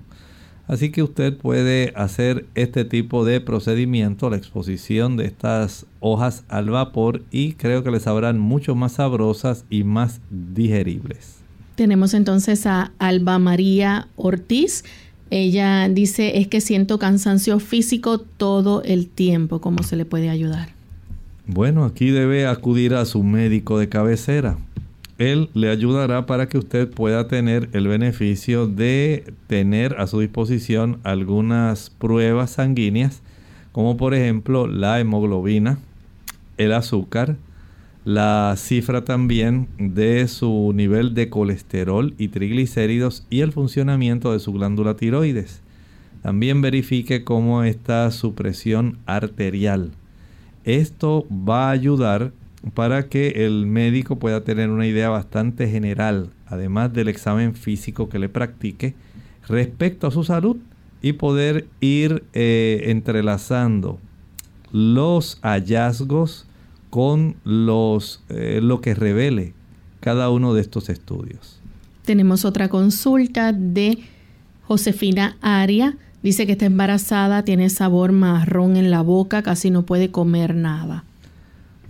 [0.70, 6.70] Así que usted puede hacer este tipo de procedimiento, la exposición de estas hojas al
[6.70, 11.38] vapor y creo que les sabrán mucho más sabrosas y más digeribles.
[11.74, 14.84] Tenemos entonces a Alba María Ortiz.
[15.30, 19.60] Ella dice es que siento cansancio físico todo el tiempo.
[19.60, 20.68] ¿Cómo se le puede ayudar?
[21.48, 24.56] Bueno, aquí debe acudir a su médico de cabecera
[25.20, 30.98] él le ayudará para que usted pueda tener el beneficio de tener a su disposición
[31.04, 33.20] algunas pruebas sanguíneas,
[33.70, 35.78] como por ejemplo la hemoglobina,
[36.56, 37.36] el azúcar,
[38.06, 44.54] la cifra también de su nivel de colesterol y triglicéridos y el funcionamiento de su
[44.54, 45.60] glándula tiroides.
[46.22, 49.90] También verifique cómo está su presión arterial.
[50.64, 52.32] Esto va a ayudar
[52.74, 58.18] para que el médico pueda tener una idea bastante general, además del examen físico que
[58.18, 58.94] le practique,
[59.48, 60.56] respecto a su salud
[61.02, 63.98] y poder ir eh, entrelazando
[64.72, 66.46] los hallazgos
[66.90, 69.54] con los, eh, lo que revele
[70.00, 71.60] cada uno de estos estudios.
[72.04, 73.98] Tenemos otra consulta de
[74.64, 75.96] Josefina Aria.
[76.22, 81.04] Dice que está embarazada, tiene sabor marrón en la boca, casi no puede comer nada.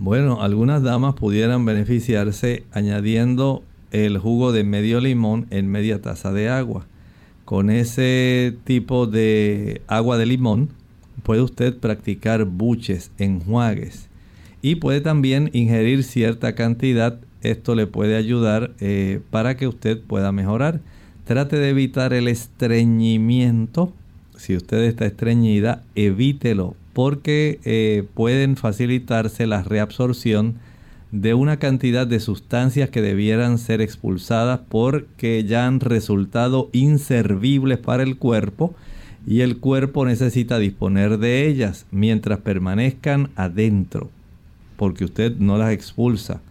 [0.03, 6.49] Bueno, algunas damas pudieran beneficiarse añadiendo el jugo de medio limón en media taza de
[6.49, 6.87] agua.
[7.45, 10.69] Con ese tipo de agua de limón
[11.21, 14.09] puede usted practicar buches, enjuagues
[14.63, 17.19] y puede también ingerir cierta cantidad.
[17.43, 20.81] Esto le puede ayudar eh, para que usted pueda mejorar.
[21.25, 23.93] Trate de evitar el estreñimiento.
[24.35, 30.55] Si usted está estreñida, evítelo porque eh, pueden facilitarse la reabsorción
[31.11, 38.03] de una cantidad de sustancias que debieran ser expulsadas porque ya han resultado inservibles para
[38.03, 38.73] el cuerpo
[39.27, 44.09] y el cuerpo necesita disponer de ellas mientras permanezcan adentro
[44.77, 46.41] porque usted no las expulsa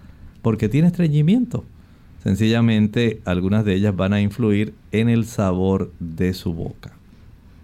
[0.42, 1.64] porque tiene estreñimiento.
[2.22, 6.92] Sencillamente algunas de ellas van a influir en el sabor de su boca.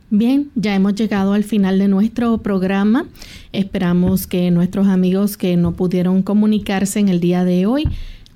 [0.08, 3.06] Bien, ya hemos llegado al final de nuestro programa.
[3.52, 7.88] Esperamos que nuestros amigos que no pudieron comunicarse en el día de hoy,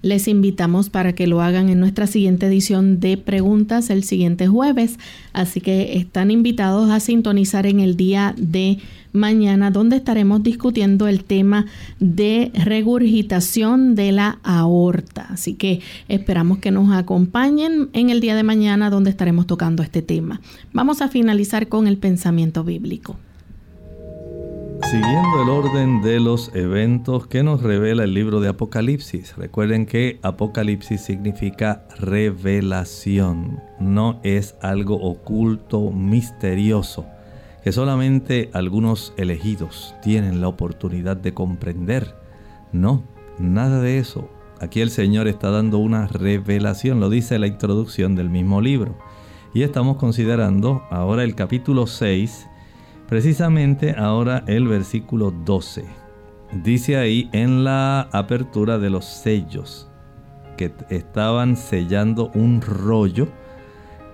[0.03, 4.99] les invitamos para que lo hagan en nuestra siguiente edición de preguntas el siguiente jueves.
[5.33, 8.79] Así que están invitados a sintonizar en el día de
[9.13, 11.67] mañana donde estaremos discutiendo el tema
[11.99, 15.27] de regurgitación de la aorta.
[15.31, 20.03] Así que esperamos que nos acompañen en el día de mañana donde estaremos tocando este
[20.03, 20.41] tema.
[20.73, 23.17] Vamos a finalizar con el pensamiento bíblico.
[24.83, 29.37] Siguiendo el orden de los eventos que nos revela el libro de Apocalipsis.
[29.37, 37.07] Recuerden que Apocalipsis significa revelación, no es algo oculto, misterioso
[37.63, 42.17] que solamente algunos elegidos tienen la oportunidad de comprender.
[42.73, 43.05] No,
[43.39, 44.31] nada de eso.
[44.61, 48.97] Aquí el Señor está dando una revelación, lo dice la introducción del mismo libro.
[49.53, 52.47] Y estamos considerando ahora el capítulo 6,
[53.11, 55.85] precisamente ahora el versículo 12.
[56.65, 59.91] Dice ahí en la apertura de los sellos
[60.57, 63.29] que estaban sellando un rollo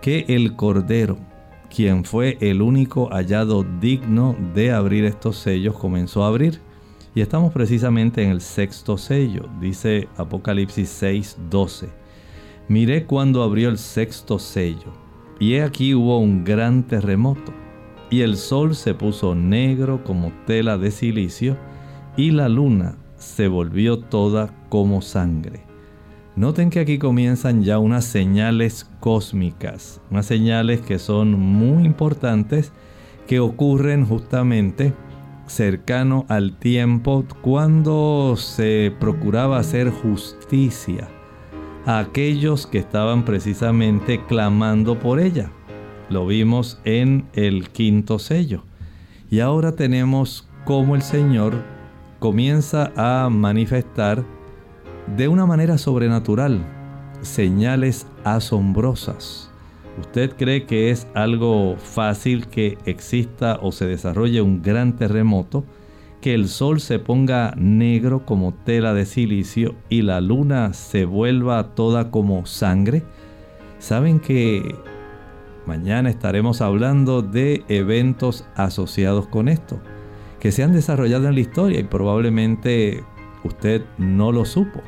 [0.00, 1.16] que el Cordero
[1.68, 6.60] quien fue el único hallado digno de abrir estos sellos, comenzó a abrir.
[7.14, 11.88] Y estamos precisamente en el sexto sello, dice Apocalipsis 6:12.
[12.68, 14.92] Miré cuando abrió el sexto sello,
[15.38, 17.52] y he aquí hubo un gran terremoto,
[18.10, 21.56] y el sol se puso negro como tela de silicio,
[22.16, 25.66] y la luna se volvió toda como sangre
[26.36, 32.72] Noten que aquí comienzan ya unas señales cósmicas, unas señales que son muy importantes
[33.26, 34.92] que ocurren justamente
[35.46, 41.08] cercano al tiempo cuando se procuraba hacer justicia
[41.86, 45.50] a aquellos que estaban precisamente clamando por ella.
[46.08, 48.62] Lo vimos en el quinto sello.
[49.28, 51.64] Y ahora tenemos cómo el Señor
[52.20, 54.24] comienza a manifestar
[55.16, 56.60] de una manera sobrenatural,
[57.22, 59.50] señales asombrosas.
[59.98, 65.64] ¿Usted cree que es algo fácil que exista o se desarrolle un gran terremoto,
[66.20, 71.74] que el sol se ponga negro como tela de silicio y la luna se vuelva
[71.74, 73.02] toda como sangre?
[73.78, 74.74] ¿Saben que
[75.66, 79.80] mañana estaremos hablando de eventos asociados con esto,
[80.40, 83.04] que se han desarrollado en la historia y probablemente
[83.44, 84.80] usted no lo supo?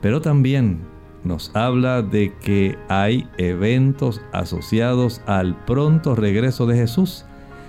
[0.00, 0.80] pero también
[1.24, 7.24] nos habla de que hay eventos asociados al pronto regreso de Jesús,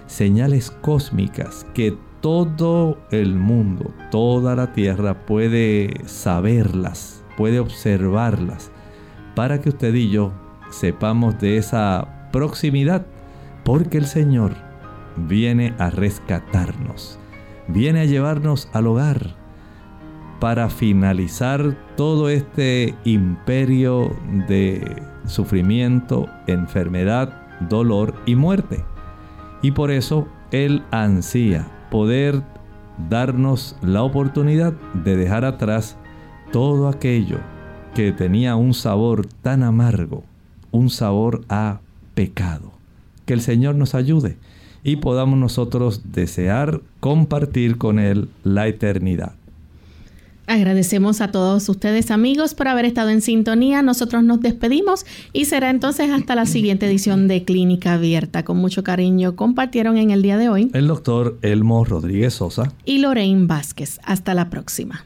[0.06, 8.72] señales cósmicas que todo el mundo, toda la tierra puede saberlas, puede observarlas,
[9.36, 10.32] para que usted y yo
[10.70, 13.06] sepamos de esa proximidad,
[13.64, 14.54] porque el Señor
[15.16, 17.20] viene a rescatarnos,
[17.68, 19.40] viene a llevarnos al hogar,
[20.40, 24.16] para finalizar todo este imperio
[24.48, 27.34] de sufrimiento, enfermedad,
[27.70, 28.84] dolor y muerte.
[29.62, 32.42] Y por eso Él ansía poder
[33.10, 35.98] darnos la oportunidad de dejar atrás
[36.52, 37.38] todo aquello
[37.94, 40.24] que tenía un sabor tan amargo,
[40.72, 41.82] un sabor a
[42.20, 42.74] pecado.
[43.26, 44.36] Que el Señor nos ayude
[44.84, 49.36] y podamos nosotros desear compartir con Él la eternidad.
[50.46, 53.82] Agradecemos a todos ustedes amigos por haber estado en sintonía.
[53.84, 58.44] Nosotros nos despedimos y será entonces hasta la siguiente edición de Clínica Abierta.
[58.44, 62.98] Con mucho cariño compartieron en el día de hoy el doctor Elmo Rodríguez Sosa y
[62.98, 64.02] Lorraine Vázquez.
[64.04, 65.06] Hasta la próxima.